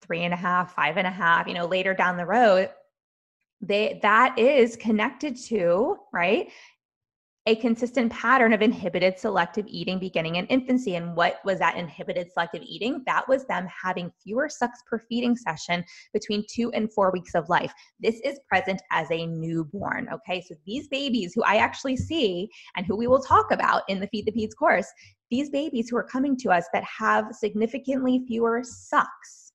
three 0.02 0.24
and 0.24 0.34
a 0.34 0.36
half, 0.36 0.74
five 0.74 0.98
and 0.98 1.06
a 1.06 1.10
half, 1.10 1.46
you 1.46 1.54
know, 1.54 1.64
later 1.64 1.94
down 1.94 2.18
the 2.18 2.26
road, 2.26 2.68
they 3.62 3.98
that 4.02 4.38
is 4.38 4.76
connected 4.76 5.34
to 5.46 5.96
right 6.12 6.52
a 7.48 7.54
consistent 7.56 8.12
pattern 8.12 8.52
of 8.52 8.60
inhibited 8.60 9.18
selective 9.18 9.64
eating 9.68 10.00
beginning 10.00 10.34
in 10.34 10.46
infancy. 10.46 10.96
And 10.96 11.14
what 11.14 11.36
was 11.44 11.60
that 11.60 11.76
inhibited 11.76 12.32
selective 12.32 12.62
eating? 12.62 13.04
That 13.06 13.28
was 13.28 13.44
them 13.46 13.68
having 13.68 14.10
fewer 14.22 14.48
sucks 14.48 14.82
per 14.90 14.98
feeding 15.08 15.36
session 15.36 15.84
between 16.12 16.44
two 16.50 16.72
and 16.72 16.92
four 16.92 17.12
weeks 17.12 17.36
of 17.36 17.48
life. 17.48 17.72
This 18.00 18.20
is 18.24 18.40
present 18.48 18.82
as 18.90 19.08
a 19.12 19.26
newborn. 19.26 20.08
Okay, 20.12 20.40
so 20.40 20.56
these 20.66 20.88
babies 20.88 21.34
who 21.34 21.44
I 21.44 21.56
actually 21.56 21.96
see 21.96 22.48
and 22.76 22.84
who 22.84 22.96
we 22.96 23.06
will 23.06 23.22
talk 23.22 23.52
about 23.52 23.82
in 23.88 24.00
the 24.00 24.08
Feed 24.08 24.26
the 24.26 24.32
Peds 24.32 24.56
course, 24.56 24.88
these 25.30 25.48
babies 25.48 25.88
who 25.88 25.96
are 25.96 26.04
coming 26.04 26.36
to 26.38 26.50
us 26.50 26.66
that 26.72 26.84
have 26.84 27.32
significantly 27.32 28.24
fewer 28.26 28.62
sucks 28.64 29.52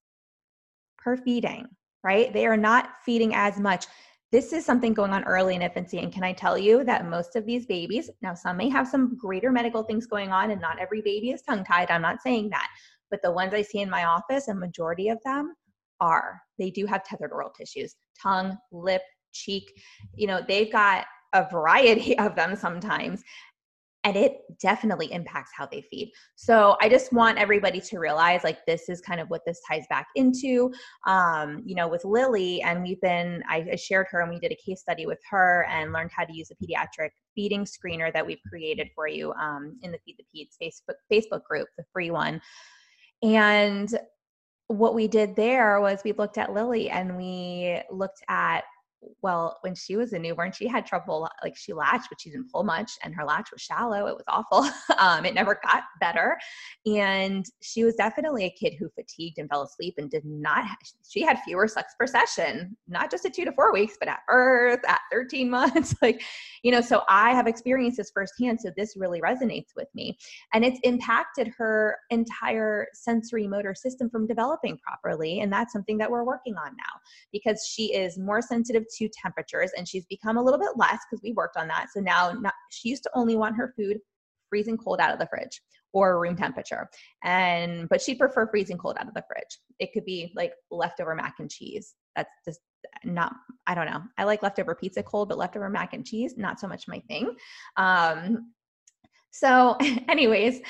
per 0.97 1.17
feeding, 1.17 1.65
right? 2.04 2.32
They 2.32 2.45
are 2.45 2.58
not 2.58 2.89
feeding 3.04 3.36
as 3.36 3.60
much 3.60 3.88
this 4.32 4.54
is 4.54 4.65
something 4.65 4.94
going 4.94 5.12
on 5.12 5.26
early 5.26 5.56
in 5.56 5.62
infancy. 5.62 6.00
And 6.00 6.12
can 6.12 6.24
I 6.24 6.32
tell 6.32 6.58
you 6.58 6.84
that 6.86 7.10
most 7.10 7.36
of 7.36 7.46
these 7.46 7.65
babies, 7.65 8.10
now 8.22 8.34
some 8.34 8.58
may 8.58 8.70
have 8.70 8.88
some 8.88 9.17
greater 9.17 9.52
medical 9.52 9.84
things 9.84 10.08
going 10.08 10.32
on, 10.32 10.52
and 10.52 10.62
not 10.62 10.80
every 10.80 11.02
baby 11.02 11.32
is 11.32 11.41
tongue 11.41 11.65
tied. 11.65 11.91
I'm 11.91 12.02
not 12.02 12.22
saying 12.22 12.50
that. 12.50 12.70
But 13.10 13.22
the 13.22 13.32
ones 13.32 13.54
I 13.54 13.62
see 13.62 13.80
in 13.80 13.89
my 13.89 14.06
office, 14.06 14.48
a 14.48 14.56
majority 14.56 15.10
of 15.10 15.20
them 15.26 15.54
are. 16.00 16.41
They 16.58 16.72
do 16.72 16.86
have 16.86 17.04
tethered 17.04 17.32
oral 17.32 17.50
tissues, 17.50 17.96
tongue, 18.22 18.58
lip, 18.72 19.02
cheek. 19.34 19.70
You 20.15 20.28
know, 20.28 20.41
they've 20.48 20.72
got 20.72 21.06
a 21.34 21.50
variety 21.50 22.17
of 22.20 22.36
them 22.36 22.56
sometimes 22.56 23.24
and 24.04 24.16
it 24.16 24.42
definitely 24.60 25.12
impacts 25.12 25.52
how 25.56 25.68
they 25.68 25.82
feed. 25.82 26.12
So 26.36 26.76
I 26.82 26.90
just 26.90 27.14
want 27.14 27.38
everybody 27.38 27.80
to 27.82 28.00
realize 28.00 28.44
like 28.44 28.66
this 28.66 28.90
is 28.90 29.00
kind 29.00 29.20
of 29.20 29.30
what 29.30 29.42
this 29.46 29.62
ties 29.68 29.86
back 29.90 30.08
into. 30.16 30.72
Um, 31.06 31.62
you 31.66 31.76
know, 31.76 31.88
with 31.88 32.04
Lily, 32.04 32.62
and 32.64 32.82
we've 32.82 33.02
been, 33.02 33.44
I, 33.48 33.76
shared 33.76 34.08
her 34.12 34.22
and 34.22 34.32
we 34.32 34.40
did 34.40 34.52
a 34.52 34.56
case 34.56 34.82
study 34.82 35.06
with 35.06 35.20
her 35.30 35.66
and 35.70 35.94
learned 35.94 36.12
how 36.16 36.26
to 36.26 36.34
use 36.34 36.52
a 36.52 36.56
pediatric 36.56 37.10
feeding 37.36 37.66
screener 37.66 38.12
that 38.14 38.26
we've 38.26 38.42
created 38.50 38.90
for 38.96 39.08
you 39.08 39.34
um, 39.34 39.78
in 39.84 39.92
the 39.92 40.00
Feed 40.06 40.18
the 40.18 40.26
Peds 40.40 40.58
Facebook 40.62 40.96
Facebook 41.12 41.44
group, 41.44 41.68
the 41.78 41.84
free 41.94 42.12
one. 42.12 42.42
And 43.24 43.94
what 44.68 44.96
we 44.96 45.08
did 45.08 45.36
there 45.36 45.80
was 45.80 46.02
we 46.04 46.14
looked 46.14 46.38
at 46.38 46.54
Lily 46.54 46.90
and 46.90 47.18
we 47.18 47.82
looked 47.92 48.24
at 48.30 48.64
well, 49.22 49.58
when 49.62 49.76
she 49.76 49.96
was 49.96 50.14
a 50.14 50.20
newborn, 50.20 50.52
she 50.52 50.68
had 50.68 50.86
trouble, 50.86 51.28
like 51.44 51.58
she 51.58 51.74
latched, 51.74 52.08
but 52.10 52.22
she 52.22 52.30
didn't 52.30 52.52
pull 52.52 52.64
much, 52.64 52.92
and 53.04 53.16
her 53.16 53.26
latch 53.26 53.52
was 53.52 53.62
shallow. 53.62 54.08
It 54.08 54.16
was 54.16 54.24
awful. 54.28 54.70
um, 55.00 55.26
it 55.26 55.34
never 55.34 55.60
got 55.64 55.84
better. 56.00 56.38
And 56.86 57.46
she 57.62 57.84
was 57.84 57.96
definitely 57.96 58.46
a 58.46 58.52
kid 58.52 58.76
who 58.78 58.90
fatigued 58.90 59.40
and 59.40 59.50
fell 59.50 59.64
asleep 59.64 59.96
and 59.98 60.10
did 60.10 60.26
not, 60.26 60.66
she 61.10 61.22
had 61.22 61.40
fewer 61.40 61.68
sucks 61.68 61.94
per 62.00 62.08
session, 62.08 62.76
not 62.88 63.10
just 63.10 63.26
at 63.26 63.34
two 63.34 63.46
to 63.46 63.52
four 63.52 63.74
weeks, 63.74 63.98
but 64.00 64.08
at 64.08 64.20
birth, 64.28 64.82
at 64.88 65.00
13 65.12 65.50
months. 65.50 65.96
like, 66.02 66.22
you 66.64 66.72
know, 66.72 66.82
so 66.82 67.04
I 67.10 67.32
have 67.32 67.48
experienced 67.48 67.98
this 67.98 68.12
firsthand. 68.14 68.60
So 68.62 68.72
this 68.76 68.96
really 68.96 69.22
resonates 69.22 69.70
with 69.76 69.88
me. 69.96 70.18
And 70.54 70.64
it's 70.64 70.80
impacted 70.84 71.52
her 71.58 71.98
entire 72.10 72.88
sensory 72.94 73.48
motor 73.48 73.74
system 73.74 74.10
from 74.10 74.28
developing 74.28 74.78
properly. 74.78 75.40
And 75.40 75.52
that's 75.52 75.74
something 75.74 75.98
that 75.98 76.10
we're 76.10 76.24
working 76.24 76.56
on 76.56 76.72
now 76.72 77.00
because 77.32 77.66
she 77.66 77.94
is 77.94 78.18
more 78.18 78.42
sensitive 78.42 78.86
to 78.97 79.10
temperatures 79.10 79.71
and 79.77 79.88
she's 79.88 80.06
become 80.06 80.38
a 80.38 80.41
little 80.41 80.60
bit 80.60 80.77
less 80.77 80.99
because 81.10 81.21
we 81.23 81.34
worked 81.34 81.58
on 81.58 81.67
that. 81.67 81.88
So 81.93 81.99
now 81.99 82.32
not, 82.32 82.54
she 82.69 82.89
used 82.89 83.04
to 83.04 83.12
only 83.13 83.36
want 83.36 83.56
her 83.56 83.73
food 83.77 83.99
freezing 84.49 84.77
cold 84.77 84.99
out 84.99 85.13
of 85.13 85.19
the 85.19 85.27
fridge 85.27 85.62
or 85.93 86.19
room 86.19 86.36
temperature. 86.36 86.89
And 87.23 87.89
but 87.89 88.01
she'd 88.01 88.19
prefer 88.19 88.47
freezing 88.47 88.77
cold 88.77 88.97
out 88.99 89.08
of 89.08 89.13
the 89.13 89.23
fridge. 89.27 89.58
It 89.80 89.91
could 89.93 90.06
be 90.06 90.32
like 90.36 90.54
leftover 90.69 91.15
mac 91.15 91.36
and 91.39 91.49
cheese. 91.49 91.95
That's 92.15 92.30
just 92.45 92.60
not 93.04 93.34
I 93.67 93.75
don't 93.75 93.88
know. 93.88 94.01
I 94.17 94.23
like 94.23 94.43
leftover 94.43 94.75
pizza 94.75 95.04
cold, 95.04 95.30
but 95.30 95.38
leftover 95.38 95.69
mac 95.69 95.93
and 95.93 96.06
cheese, 96.06 96.36
not 96.38 96.60
so 96.60 96.67
much 96.67 96.88
my 96.88 96.99
thing. 97.08 97.36
Um 97.77 98.54
so 99.32 99.77
anyways, 100.10 100.62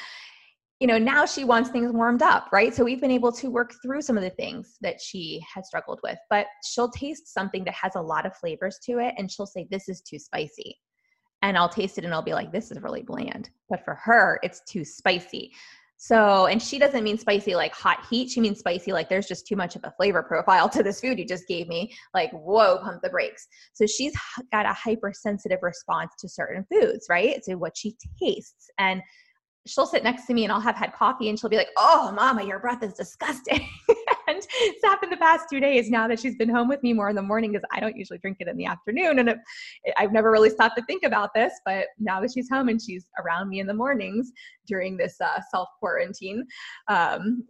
you 0.82 0.88
know, 0.88 0.98
now 0.98 1.28
she 1.28 1.44
wants 1.44 1.70
things 1.70 1.92
warmed 1.92 2.24
up, 2.24 2.48
right? 2.52 2.74
So 2.74 2.84
we've 2.84 3.00
been 3.00 3.12
able 3.12 3.32
to 3.34 3.52
work 3.52 3.72
through 3.84 4.02
some 4.02 4.18
of 4.18 4.24
the 4.24 4.32
things 4.32 4.78
that 4.82 5.00
she 5.00 5.40
had 5.54 5.64
struggled 5.64 6.00
with, 6.02 6.18
but 6.28 6.48
she'll 6.66 6.90
taste 6.90 7.32
something 7.32 7.64
that 7.66 7.76
has 7.76 7.96
a 7.96 8.02
lot 8.02 8.26
of 8.26 8.36
flavors 8.36 8.80
to 8.88 8.98
it 8.98 9.14
and 9.16 9.30
she'll 9.30 9.46
say, 9.46 9.68
This 9.70 9.88
is 9.88 10.02
too 10.02 10.18
spicy. 10.18 10.76
And 11.44 11.56
I'll 11.56 11.70
taste 11.70 12.00
it 12.00 12.04
and 12.04 12.12
I'll 12.16 12.24
be 12.24 12.34
like, 12.34 12.52
This 12.52 12.72
is 12.72 12.82
really 12.82 13.04
bland. 13.04 13.52
But 13.70 13.86
for 13.86 13.94
her, 13.94 14.40
it's 14.42 14.62
too 14.68 14.84
spicy. 14.84 15.54
So, 15.98 16.48
and 16.48 16.60
she 16.60 16.80
doesn't 16.80 17.04
mean 17.04 17.20
spicy 17.20 17.54
like 17.54 17.76
hot 17.76 18.08
heat. 18.10 18.32
She 18.32 18.42
means 18.42 18.58
spicy 18.58 18.92
like 18.92 19.08
there's 19.08 19.28
just 19.28 19.46
too 19.46 19.56
much 19.56 19.76
of 19.76 19.84
a 19.84 19.94
flavor 19.98 20.24
profile 20.24 20.68
to 20.70 20.82
this 20.82 21.00
food 21.00 21.20
you 21.20 21.28
just 21.28 21.48
gave 21.48 21.68
me. 21.68 21.94
Like, 22.16 22.32
whoa, 22.32 22.80
pump 22.80 23.04
the 23.04 23.10
brakes. 23.12 23.48
So, 23.74 23.86
she's 23.86 24.16
got 24.52 24.66
a 24.66 24.74
hypersensitive 24.74 25.60
response 25.62 26.14
to 26.22 26.28
certain 26.28 26.66
foods, 26.72 27.06
right? 27.08 27.46
So, 27.46 27.56
what 27.56 27.78
she 27.78 27.96
tastes. 28.20 28.72
And 28.80 29.04
she'll 29.68 29.86
sit 29.86 30.04
next 30.04 30.26
to 30.26 30.34
me 30.34 30.44
and 30.44 30.52
I'll 30.52 30.60
have 30.60 30.76
had 30.76 30.94
coffee 30.94 31.30
and 31.30 31.40
she'll 31.40 31.50
be 31.50 31.58
like, 31.58 31.70
Oh, 31.78 32.12
mama, 32.16 32.44
your 32.44 32.60
breath 32.60 32.84
is 32.84 32.94
disgusting. 32.94 33.68
and 34.28 34.38
it's 34.38 34.84
happened 34.84 35.12
the 35.12 35.18
past 35.18 35.46
two 35.52 35.60
days 35.60 35.90
now 35.90 36.08
that 36.08 36.20
she's 36.20 36.36
been 36.36 36.50
home 36.50 36.68
with 36.68 36.82
me 36.84 36.94
more 36.94 37.10
in 37.10 37.16
the 37.16 37.22
morning 37.22 37.52
because 37.52 37.68
I 37.72 37.80
don't 37.80 37.96
usually 37.96 38.20
drink 38.20 38.38
it 38.40 38.48
in 38.48 38.58
the 38.58 38.66
afternoon. 38.66 39.20
And 39.20 39.30
it, 39.30 39.38
I've 39.98 40.12
never 40.12 40.32
really 40.32 40.50
stopped 40.50 40.78
to 40.78 40.86
think 40.86 41.04
about 41.04 41.30
this, 41.36 41.54
but 41.66 41.88
now 42.00 42.20
that 42.22 42.32
she's 42.34 42.50
home 42.50 42.70
and 42.70 42.82
she's 42.82 43.06
around 43.24 43.50
me 43.50 43.60
in 43.60 43.68
the 43.68 43.74
mornings 43.74 44.32
during 44.68 44.98
this 44.98 45.20
uh, 45.22 45.40
self 45.52 45.70
quarantine, 45.80 46.46
um, 46.88 47.44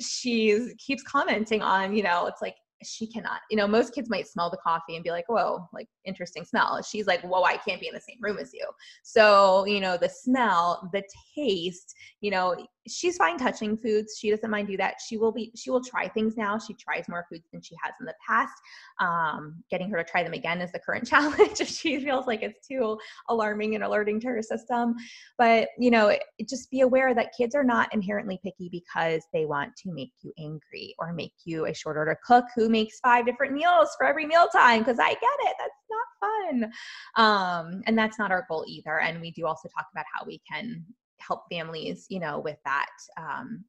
she 0.00 0.68
keeps 0.78 1.02
commenting 1.02 1.62
on, 1.62 1.94
you 1.94 2.02
know, 2.02 2.26
it's 2.26 2.40
like, 2.40 2.54
she 2.82 3.06
cannot. 3.06 3.40
You 3.50 3.56
know, 3.56 3.66
most 3.66 3.94
kids 3.94 4.08
might 4.08 4.28
smell 4.28 4.50
the 4.50 4.56
coffee 4.58 4.94
and 4.94 5.04
be 5.04 5.10
like, 5.10 5.28
whoa, 5.28 5.68
like 5.72 5.88
interesting 6.04 6.44
smell. 6.44 6.82
She's 6.82 7.06
like, 7.06 7.22
whoa, 7.22 7.42
I 7.42 7.56
can't 7.56 7.80
be 7.80 7.88
in 7.88 7.94
the 7.94 8.00
same 8.00 8.18
room 8.20 8.38
as 8.38 8.52
you. 8.52 8.66
So, 9.02 9.64
you 9.66 9.80
know, 9.80 9.96
the 9.96 10.08
smell, 10.08 10.88
the 10.92 11.02
taste, 11.34 11.94
you 12.20 12.30
know, 12.30 12.56
she's 12.90 13.16
fine 13.16 13.38
touching 13.38 13.76
foods. 13.76 14.16
She 14.18 14.30
doesn't 14.30 14.50
mind 14.50 14.68
do 14.68 14.76
that. 14.76 14.96
She 15.06 15.16
will 15.16 15.32
be, 15.32 15.52
she 15.56 15.70
will 15.70 15.82
try 15.82 16.08
things 16.08 16.36
now. 16.36 16.58
She 16.58 16.74
tries 16.74 17.08
more 17.08 17.26
foods 17.30 17.48
than 17.52 17.62
she 17.62 17.74
has 17.82 17.92
in 18.00 18.06
the 18.06 18.14
past. 18.26 18.54
Um, 19.00 19.62
getting 19.70 19.90
her 19.90 19.98
to 19.98 20.04
try 20.04 20.22
them 20.22 20.32
again 20.32 20.60
is 20.60 20.72
the 20.72 20.78
current 20.78 21.06
challenge 21.08 21.60
if 21.60 21.68
she 21.68 22.00
feels 22.00 22.26
like 22.26 22.42
it's 22.42 22.66
too 22.66 22.98
alarming 23.28 23.74
and 23.74 23.84
alerting 23.84 24.20
to 24.20 24.28
her 24.28 24.42
system. 24.42 24.94
But, 25.36 25.68
you 25.78 25.90
know, 25.90 26.16
just 26.48 26.70
be 26.70 26.80
aware 26.80 27.14
that 27.14 27.32
kids 27.36 27.54
are 27.54 27.64
not 27.64 27.92
inherently 27.92 28.40
picky 28.42 28.68
because 28.70 29.22
they 29.32 29.44
want 29.44 29.76
to 29.76 29.92
make 29.92 30.12
you 30.22 30.32
angry 30.38 30.94
or 30.98 31.12
make 31.12 31.34
you 31.44 31.66
a 31.66 31.74
short 31.74 31.96
order 31.96 32.18
cook 32.24 32.44
who 32.54 32.68
makes 32.68 33.00
five 33.00 33.26
different 33.26 33.52
meals 33.52 33.90
for 33.96 34.06
every 34.06 34.26
meal 34.26 34.48
time. 34.52 34.84
Cause 34.84 34.98
I 34.98 35.10
get 35.10 35.20
it. 35.22 35.56
That's 35.58 35.72
not 35.90 36.06
fun. 36.20 36.72
Um, 37.16 37.82
and 37.86 37.96
that's 37.96 38.18
not 38.18 38.30
our 38.30 38.46
goal 38.48 38.64
either. 38.66 39.00
And 39.00 39.20
we 39.20 39.30
do 39.30 39.46
also 39.46 39.68
talk 39.68 39.86
about 39.92 40.04
how 40.14 40.24
we 40.26 40.40
can 40.50 40.84
help 41.20 41.42
families, 41.50 42.06
you 42.08 42.20
know, 42.20 42.40
with 42.40 42.58
that. 42.64 42.90
Um, 43.16 43.64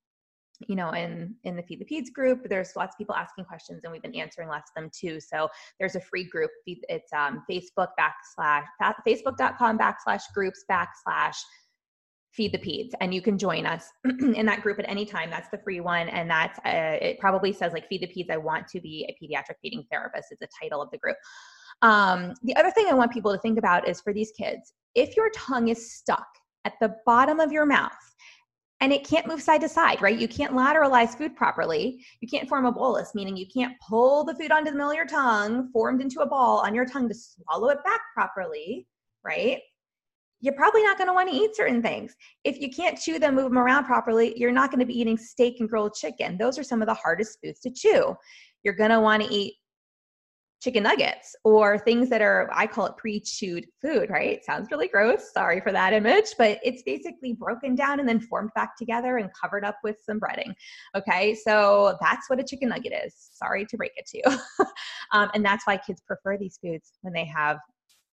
you 0.67 0.75
know, 0.75 0.91
in 0.91 1.35
in 1.45 1.55
the 1.55 1.63
Feed 1.63 1.79
the 1.79 1.85
Peds 1.85 2.11
group, 2.11 2.49
there's 2.49 2.75
lots 2.75 2.93
of 2.93 2.97
people 2.97 3.15
asking 3.15 3.45
questions, 3.45 3.81
and 3.83 3.93
we've 3.93 4.01
been 4.01 4.15
answering 4.15 4.49
lots 4.49 4.71
of 4.71 4.81
them 4.81 4.91
too. 4.93 5.19
So 5.21 5.47
there's 5.79 5.95
a 5.95 6.01
free 6.01 6.25
group. 6.25 6.51
It's 6.65 7.13
um, 7.13 7.43
Facebook 7.49 7.89
backslash 7.97 8.65
Facebook.com 9.07 9.79
backslash 9.79 10.23
groups 10.33 10.65
backslash 10.69 11.35
feed 12.31 12.51
the 12.51 12.57
peds 12.57 12.91
and 13.01 13.13
you 13.13 13.21
can 13.21 13.37
join 13.37 13.65
us 13.65 13.89
in 14.35 14.45
that 14.45 14.61
group 14.61 14.79
at 14.79 14.85
any 14.87 15.05
time 15.05 15.29
that's 15.29 15.49
the 15.49 15.57
free 15.57 15.79
one 15.79 16.07
and 16.09 16.29
that's 16.29 16.59
uh, 16.59 16.97
it 17.01 17.19
probably 17.19 17.51
says 17.51 17.73
like 17.73 17.87
feed 17.87 18.01
the 18.01 18.07
peds 18.07 18.29
i 18.29 18.37
want 18.37 18.67
to 18.67 18.79
be 18.79 19.05
a 19.09 19.23
pediatric 19.23 19.55
feeding 19.61 19.83
therapist 19.91 20.31
is 20.31 20.37
the 20.39 20.47
title 20.61 20.81
of 20.81 20.89
the 20.91 20.97
group 20.97 21.17
um, 21.81 22.33
the 22.43 22.55
other 22.55 22.71
thing 22.71 22.85
i 22.89 22.93
want 22.93 23.11
people 23.11 23.31
to 23.31 23.39
think 23.39 23.57
about 23.57 23.87
is 23.87 23.99
for 23.99 24.13
these 24.13 24.31
kids 24.37 24.73
if 24.95 25.17
your 25.17 25.29
tongue 25.35 25.69
is 25.69 25.91
stuck 25.91 26.27
at 26.65 26.73
the 26.81 26.95
bottom 27.05 27.39
of 27.39 27.51
your 27.51 27.65
mouth 27.65 27.91
and 28.81 28.93
it 28.93 29.05
can't 29.05 29.27
move 29.27 29.41
side 29.41 29.61
to 29.61 29.69
side, 29.69 30.01
right? 30.01 30.17
You 30.17 30.27
can't 30.27 30.53
lateralize 30.53 31.17
food 31.17 31.35
properly. 31.35 32.03
You 32.21 32.27
can't 32.27 32.47
form 32.47 32.65
a 32.65 32.71
bolus, 32.71 33.13
meaning 33.13 33.35
you 33.35 33.45
can't 33.53 33.73
pull 33.87 34.23
the 34.23 34.35
food 34.35 34.51
onto 34.51 34.71
the 34.71 34.77
middle 34.77 34.91
of 34.91 34.95
your 34.95 35.05
tongue, 35.05 35.69
formed 35.73 36.01
into 36.01 36.21
a 36.21 36.25
ball 36.25 36.59
on 36.59 36.73
your 36.73 36.85
tongue 36.85 37.09
to 37.09 37.15
swallow 37.15 37.69
it 37.69 37.83
back 37.83 37.99
properly, 38.13 38.87
right? 39.23 39.59
You're 40.41 40.53
probably 40.53 40.83
not 40.83 40.97
going 40.97 41.09
to 41.09 41.13
want 41.13 41.29
to 41.29 41.35
eat 41.35 41.55
certain 41.55 41.81
things. 41.81 42.15
If 42.45 42.61
you 42.61 42.69
can't 42.69 42.97
chew 42.97 43.19
them, 43.19 43.35
move 43.35 43.49
them 43.49 43.57
around 43.57 43.83
properly, 43.83 44.33
you're 44.37 44.53
not 44.53 44.71
going 44.71 44.79
to 44.79 44.85
be 44.85 44.97
eating 44.97 45.17
steak 45.17 45.59
and 45.59 45.67
grilled 45.67 45.95
chicken. 45.95 46.37
Those 46.37 46.57
are 46.57 46.63
some 46.63 46.81
of 46.81 46.87
the 46.87 46.93
hardest 46.93 47.39
foods 47.43 47.59
to 47.61 47.71
chew. 47.71 48.15
You're 48.63 48.75
going 48.75 48.91
to 48.91 49.01
want 49.01 49.23
to 49.23 49.33
eat 49.33 49.55
chicken 50.61 50.83
nuggets 50.83 51.35
or 51.43 51.79
things 51.79 52.09
that 52.09 52.21
are 52.21 52.49
i 52.53 52.67
call 52.67 52.85
it 52.85 52.97
pre-chewed 52.97 53.65
food 53.81 54.09
right? 54.09 54.43
Sounds 54.43 54.69
really 54.71 54.87
gross. 54.87 55.31
Sorry 55.33 55.61
for 55.61 55.71
that 55.71 55.93
image 55.93 56.27
but 56.37 56.59
it's 56.63 56.83
basically 56.83 57.33
broken 57.33 57.75
down 57.75 57.99
and 57.99 58.07
then 58.07 58.19
formed 58.19 58.51
back 58.55 58.75
together 58.77 59.17
and 59.17 59.29
covered 59.39 59.63
up 59.63 59.77
with 59.83 59.97
some 60.05 60.19
breading 60.19 60.53
okay? 60.95 61.35
So 61.35 61.97
that's 62.01 62.29
what 62.29 62.39
a 62.39 62.43
chicken 62.43 62.69
nugget 62.69 62.93
is. 63.05 63.13
Sorry 63.33 63.65
to 63.65 63.77
break 63.77 63.91
it 63.95 64.05
to 64.07 64.17
you. 64.17 64.65
Um, 65.11 65.29
and 65.33 65.43
that's 65.43 65.65
why 65.65 65.77
kids 65.77 66.01
prefer 66.05 66.37
these 66.37 66.59
foods 66.61 66.93
when 67.01 67.13
they 67.13 67.25
have 67.25 67.57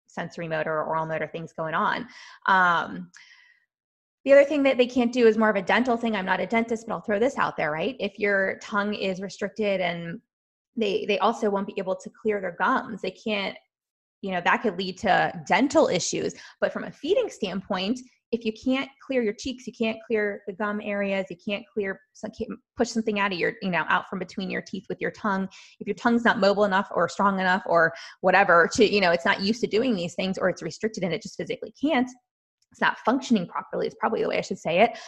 sensory 0.06 0.46
motor 0.46 0.72
or 0.72 0.84
oral 0.84 1.06
motor 1.06 1.26
things 1.26 1.52
going 1.52 1.74
on. 1.74 2.06
Um, 2.46 3.10
the 4.24 4.32
other 4.32 4.44
thing 4.44 4.62
that 4.64 4.78
they 4.78 4.86
can't 4.86 5.12
do 5.12 5.26
is 5.26 5.36
more 5.36 5.50
of 5.50 5.56
a 5.56 5.62
dental 5.62 5.96
thing. 5.96 6.14
I'm 6.14 6.26
not 6.26 6.40
a 6.40 6.46
dentist, 6.46 6.86
but 6.86 6.94
I'll 6.94 7.00
throw 7.00 7.18
this 7.18 7.38
out 7.38 7.56
there, 7.56 7.72
right? 7.72 7.96
If 7.98 8.18
your 8.18 8.58
tongue 8.62 8.94
is 8.94 9.20
restricted 9.20 9.80
and 9.80 10.20
they 10.76 11.04
they 11.06 11.18
also 11.18 11.50
won't 11.50 11.66
be 11.66 11.74
able 11.76 11.96
to 11.96 12.10
clear 12.10 12.40
their 12.40 12.56
gums. 12.58 13.02
They 13.02 13.10
can't 13.10 13.56
you 14.20 14.30
know 14.30 14.40
that 14.44 14.62
could 14.62 14.78
lead 14.78 14.98
to 14.98 15.32
dental 15.46 15.88
issues. 15.88 16.34
But 16.60 16.72
from 16.72 16.84
a 16.84 16.92
feeding 16.92 17.28
standpoint 17.28 18.00
if 18.32 18.46
you 18.46 18.52
can't 18.52 18.88
clear 19.06 19.22
your 19.22 19.34
cheeks 19.34 19.66
you 19.66 19.72
can't 19.78 19.98
clear 20.06 20.42
the 20.46 20.54
gum 20.54 20.80
areas 20.82 21.26
you 21.28 21.36
can't 21.46 21.64
clear 21.72 22.00
can't 22.36 22.58
push 22.76 22.88
something 22.88 23.20
out 23.20 23.32
of 23.32 23.38
your 23.38 23.52
you 23.60 23.70
know 23.70 23.84
out 23.88 24.08
from 24.08 24.18
between 24.18 24.50
your 24.50 24.62
teeth 24.62 24.86
with 24.88 25.00
your 25.00 25.10
tongue. 25.10 25.48
If 25.80 25.86
your 25.86 25.94
tongue's 25.94 26.24
not 26.24 26.40
mobile 26.40 26.64
enough 26.64 26.88
or 26.94 27.08
strong 27.08 27.38
enough 27.38 27.62
or 27.66 27.92
whatever 28.22 28.68
to 28.74 28.90
you 28.90 29.00
know 29.00 29.10
it's 29.10 29.26
not 29.26 29.42
used 29.42 29.60
to 29.60 29.66
doing 29.66 29.94
these 29.94 30.14
things 30.14 30.38
or 30.38 30.48
it's 30.48 30.62
restricted 30.62 31.04
and 31.04 31.12
it 31.12 31.22
just 31.22 31.36
physically 31.36 31.72
can't 31.80 32.10
it's 32.70 32.80
not 32.80 32.98
functioning 33.00 33.46
properly 33.46 33.86
is 33.86 33.94
probably 34.00 34.22
the 34.22 34.28
way 34.28 34.38
i 34.38 34.40
should 34.40 34.58
say 34.58 34.80
it 34.80 34.98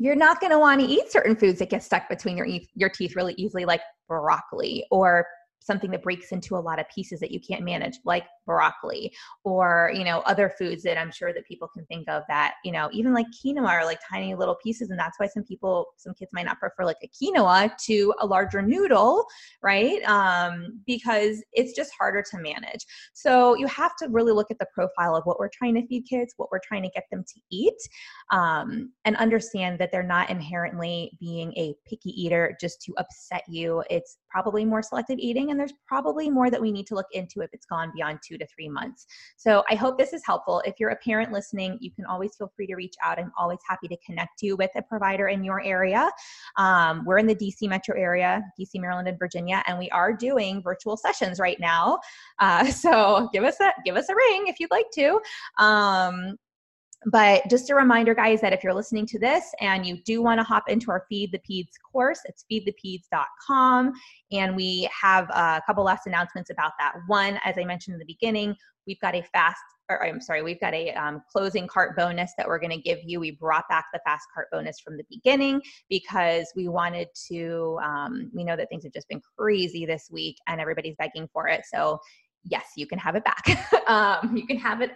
you're 0.00 0.16
not 0.16 0.40
going 0.40 0.50
to 0.50 0.58
want 0.58 0.80
to 0.80 0.86
eat 0.86 1.12
certain 1.12 1.36
foods 1.36 1.58
that 1.58 1.68
get 1.68 1.82
stuck 1.82 2.08
between 2.08 2.34
your, 2.34 2.48
your 2.74 2.88
teeth 2.88 3.14
really 3.14 3.34
easily, 3.36 3.66
like 3.66 3.82
broccoli 4.08 4.84
or 4.90 5.26
something 5.60 5.90
that 5.90 6.02
breaks 6.02 6.32
into 6.32 6.56
a 6.56 6.58
lot 6.58 6.80
of 6.80 6.88
pieces 6.88 7.20
that 7.20 7.30
you 7.30 7.38
can't 7.38 7.62
manage 7.62 7.98
like 8.06 8.24
broccoli 8.50 9.12
or 9.44 9.92
you 9.94 10.04
know 10.04 10.20
other 10.20 10.52
foods 10.58 10.82
that 10.82 10.98
i'm 10.98 11.12
sure 11.12 11.32
that 11.32 11.46
people 11.46 11.68
can 11.68 11.84
think 11.86 12.08
of 12.08 12.22
that 12.28 12.54
you 12.64 12.72
know 12.72 12.88
even 12.92 13.14
like 13.14 13.26
quinoa 13.44 13.68
are 13.68 13.84
like 13.84 14.00
tiny 14.10 14.34
little 14.34 14.56
pieces 14.62 14.90
and 14.90 14.98
that's 14.98 15.18
why 15.20 15.26
some 15.26 15.44
people 15.44 15.86
some 15.96 16.14
kids 16.14 16.30
might 16.32 16.46
not 16.46 16.58
prefer 16.58 16.84
like 16.84 16.96
a 17.02 17.08
quinoa 17.08 17.70
to 17.78 18.12
a 18.20 18.26
larger 18.26 18.62
noodle 18.62 19.26
right? 19.62 20.02
Um, 20.04 20.80
because 20.86 21.42
it's 21.52 21.74
just 21.74 21.92
harder 21.98 22.22
to 22.30 22.38
manage. 22.38 22.86
So 23.12 23.54
you 23.56 23.66
have 23.66 23.96
to 23.96 24.08
really 24.08 24.32
look 24.32 24.50
at 24.50 24.58
the 24.58 24.66
profile 24.72 25.14
of 25.14 25.24
what 25.24 25.38
we're 25.38 25.50
trying 25.52 25.74
to 25.74 25.86
feed 25.86 26.06
kids 26.08 26.34
what 26.36 26.50
we're 26.50 26.60
trying 26.60 26.82
to 26.82 26.88
get 26.90 27.04
them 27.10 27.24
to 27.26 27.40
eat 27.50 27.74
um, 28.32 28.92
and 29.04 29.16
understand 29.16 29.78
that 29.78 29.90
they're 29.92 30.02
not 30.02 30.30
inherently 30.30 31.12
being 31.20 31.52
a 31.56 31.74
picky 31.88 32.10
eater 32.10 32.56
just 32.60 32.80
to 32.82 32.94
upset 32.98 33.42
you. 33.48 33.82
It's 33.90 34.18
probably 34.28 34.64
more 34.64 34.82
selective 34.82 35.18
eating 35.18 35.50
and 35.50 35.58
there's 35.58 35.74
probably 35.86 36.30
more 36.30 36.50
that 36.50 36.60
we 36.60 36.72
need 36.72 36.86
to 36.86 36.94
look 36.94 37.06
into 37.12 37.40
if 37.40 37.50
it's 37.52 37.66
gone 37.66 37.92
beyond 37.94 38.20
two 38.26 38.38
to 38.40 38.46
three 38.46 38.68
months. 38.68 39.06
So 39.36 39.62
I 39.70 39.74
hope 39.74 39.98
this 39.98 40.12
is 40.12 40.22
helpful. 40.26 40.62
If 40.66 40.74
you're 40.78 40.90
a 40.90 40.96
parent 40.96 41.32
listening, 41.32 41.78
you 41.80 41.90
can 41.90 42.04
always 42.06 42.34
feel 42.36 42.52
free 42.56 42.66
to 42.66 42.74
reach 42.74 42.94
out. 43.04 43.18
I'm 43.18 43.32
always 43.38 43.58
happy 43.68 43.88
to 43.88 43.96
connect 44.04 44.42
you 44.42 44.56
with 44.56 44.70
a 44.76 44.82
provider 44.82 45.28
in 45.28 45.44
your 45.44 45.62
area. 45.62 46.10
Um, 46.56 47.04
we're 47.04 47.18
in 47.18 47.26
the 47.26 47.34
DC 47.34 47.68
metro 47.68 47.96
area, 47.96 48.42
DC, 48.58 48.80
Maryland, 48.80 49.08
and 49.08 49.18
Virginia, 49.18 49.62
and 49.66 49.78
we 49.78 49.88
are 49.90 50.12
doing 50.12 50.62
virtual 50.62 50.96
sessions 50.96 51.38
right 51.38 51.60
now. 51.60 51.98
Uh, 52.38 52.64
so 52.70 53.28
give 53.32 53.44
us 53.44 53.60
a 53.60 53.72
give 53.84 53.96
us 53.96 54.08
a 54.08 54.14
ring 54.14 54.46
if 54.46 54.58
you'd 54.58 54.70
like 54.70 54.90
to. 54.94 55.20
Um, 55.58 56.36
but 57.06 57.48
just 57.48 57.70
a 57.70 57.74
reminder, 57.74 58.14
guys, 58.14 58.40
that 58.42 58.52
if 58.52 58.62
you're 58.62 58.74
listening 58.74 59.06
to 59.06 59.18
this 59.18 59.44
and 59.60 59.86
you 59.86 60.02
do 60.02 60.22
want 60.22 60.38
to 60.38 60.44
hop 60.44 60.68
into 60.68 60.90
our 60.90 61.06
Feed 61.08 61.32
the 61.32 61.38
Peds 61.38 61.72
course, 61.90 62.20
it's 62.26 62.44
feedthepeds.com. 62.50 63.92
And 64.32 64.54
we 64.54 64.88
have 65.00 65.28
a 65.30 65.62
couple 65.66 65.84
last 65.84 66.06
announcements 66.06 66.50
about 66.50 66.72
that. 66.78 66.94
One, 67.06 67.40
as 67.44 67.56
I 67.56 67.64
mentioned 67.64 67.94
in 67.94 67.98
the 67.98 68.04
beginning, 68.04 68.54
we've 68.86 69.00
got 69.00 69.14
a 69.14 69.22
fast, 69.32 69.62
or 69.88 70.04
I'm 70.04 70.20
sorry, 70.20 70.42
we've 70.42 70.60
got 70.60 70.74
a 70.74 70.92
um, 70.92 71.22
closing 71.32 71.66
cart 71.66 71.96
bonus 71.96 72.32
that 72.36 72.46
we're 72.46 72.58
going 72.58 72.70
to 72.70 72.82
give 72.82 72.98
you. 73.02 73.18
We 73.18 73.30
brought 73.30 73.68
back 73.70 73.86
the 73.94 74.00
fast 74.04 74.26
cart 74.34 74.48
bonus 74.52 74.78
from 74.80 74.98
the 74.98 75.04
beginning 75.08 75.62
because 75.88 76.52
we 76.54 76.68
wanted 76.68 77.08
to, 77.28 77.78
um, 77.82 78.30
we 78.34 78.44
know 78.44 78.56
that 78.56 78.68
things 78.68 78.84
have 78.84 78.92
just 78.92 79.08
been 79.08 79.22
crazy 79.38 79.86
this 79.86 80.08
week 80.12 80.36
and 80.48 80.60
everybody's 80.60 80.96
begging 80.98 81.28
for 81.32 81.48
it. 81.48 81.62
So 81.72 81.98
yes, 82.44 82.72
you 82.76 82.86
can 82.86 82.98
have 82.98 83.16
it 83.16 83.24
back. 83.24 83.72
um, 83.88 84.36
you 84.36 84.46
can 84.46 84.58
have 84.58 84.82
it 84.82 84.92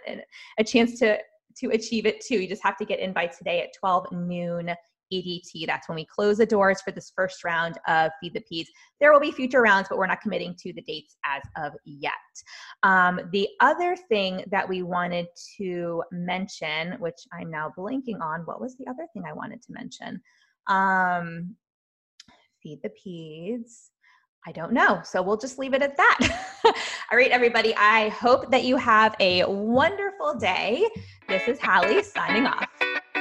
a 0.59 0.63
chance 0.63 0.99
to 0.99 1.17
to 1.59 1.69
achieve 1.69 2.05
it 2.05 2.21
too. 2.21 2.35
You 2.35 2.47
just 2.47 2.63
have 2.63 2.77
to 2.77 2.85
get 2.85 2.99
in 2.99 3.13
by 3.13 3.27
today 3.27 3.61
at 3.61 3.69
12 3.79 4.11
noon 4.11 4.75
EDT. 5.13 5.65
That's 5.67 5.87
when 5.87 5.95
we 5.95 6.05
close 6.05 6.37
the 6.37 6.45
doors 6.45 6.81
for 6.81 6.91
this 6.91 7.11
first 7.15 7.43
round 7.43 7.77
of 7.87 8.11
Feed 8.21 8.33
the 8.33 8.43
Peds. 8.51 8.67
There 8.99 9.11
will 9.11 9.19
be 9.19 9.31
future 9.31 9.61
rounds, 9.61 9.87
but 9.89 9.97
we're 9.97 10.07
not 10.07 10.21
committing 10.21 10.55
to 10.59 10.73
the 10.73 10.81
dates 10.81 11.17
as 11.25 11.41
of 11.57 11.73
yet. 11.85 12.13
Um, 12.83 13.19
the 13.31 13.47
other 13.61 13.95
thing 13.95 14.43
that 14.51 14.67
we 14.67 14.83
wanted 14.83 15.27
to 15.57 16.03
mention, 16.11 16.93
which 16.99 17.27
I'm 17.33 17.51
now 17.51 17.71
blanking 17.77 18.21
on, 18.21 18.41
what 18.41 18.61
was 18.61 18.75
the 18.77 18.87
other 18.87 19.07
thing 19.13 19.23
I 19.27 19.33
wanted 19.33 19.61
to 19.63 19.73
mention? 19.73 20.21
Um, 20.67 21.55
feed 22.61 22.81
the 22.83 22.89
Peds. 22.89 23.89
I 24.47 24.51
don't 24.51 24.73
know. 24.73 25.01
So 25.03 25.23
we'll 25.23 25.37
just 25.37 25.57
leave 25.57 25.73
it 25.73 25.81
at 25.81 25.97
that. 25.97 26.19
All 27.11 27.17
right, 27.17 27.31
everybody. 27.31 27.73
I 27.75 28.09
hope 28.09 28.51
that 28.51 28.63
you 28.63 28.77
have 28.77 29.15
a 29.19 29.43
wonderful 29.45 30.35
day. 30.35 30.87
This 31.27 31.47
is 31.47 31.59
Hallie 31.59 32.03
signing 32.03 32.45
off. 32.45 32.84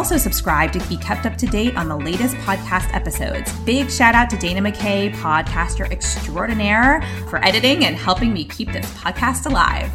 also 0.00 0.16
subscribe 0.16 0.72
to 0.72 0.78
be 0.88 0.96
kept 0.96 1.26
up 1.26 1.36
to 1.36 1.44
date 1.44 1.76
on 1.76 1.86
the 1.86 1.94
latest 1.94 2.34
podcast 2.36 2.88
episodes. 2.94 3.52
Big 3.66 3.90
shout 3.90 4.14
out 4.14 4.30
to 4.30 4.38
Dana 4.38 4.62
McKay, 4.62 5.12
podcaster 5.12 5.90
extraordinaire, 5.90 7.02
for 7.28 7.44
editing 7.44 7.84
and 7.84 7.96
helping 7.96 8.32
me 8.32 8.46
keep 8.46 8.72
this 8.72 8.90
podcast 8.94 9.44
alive. 9.44 9.92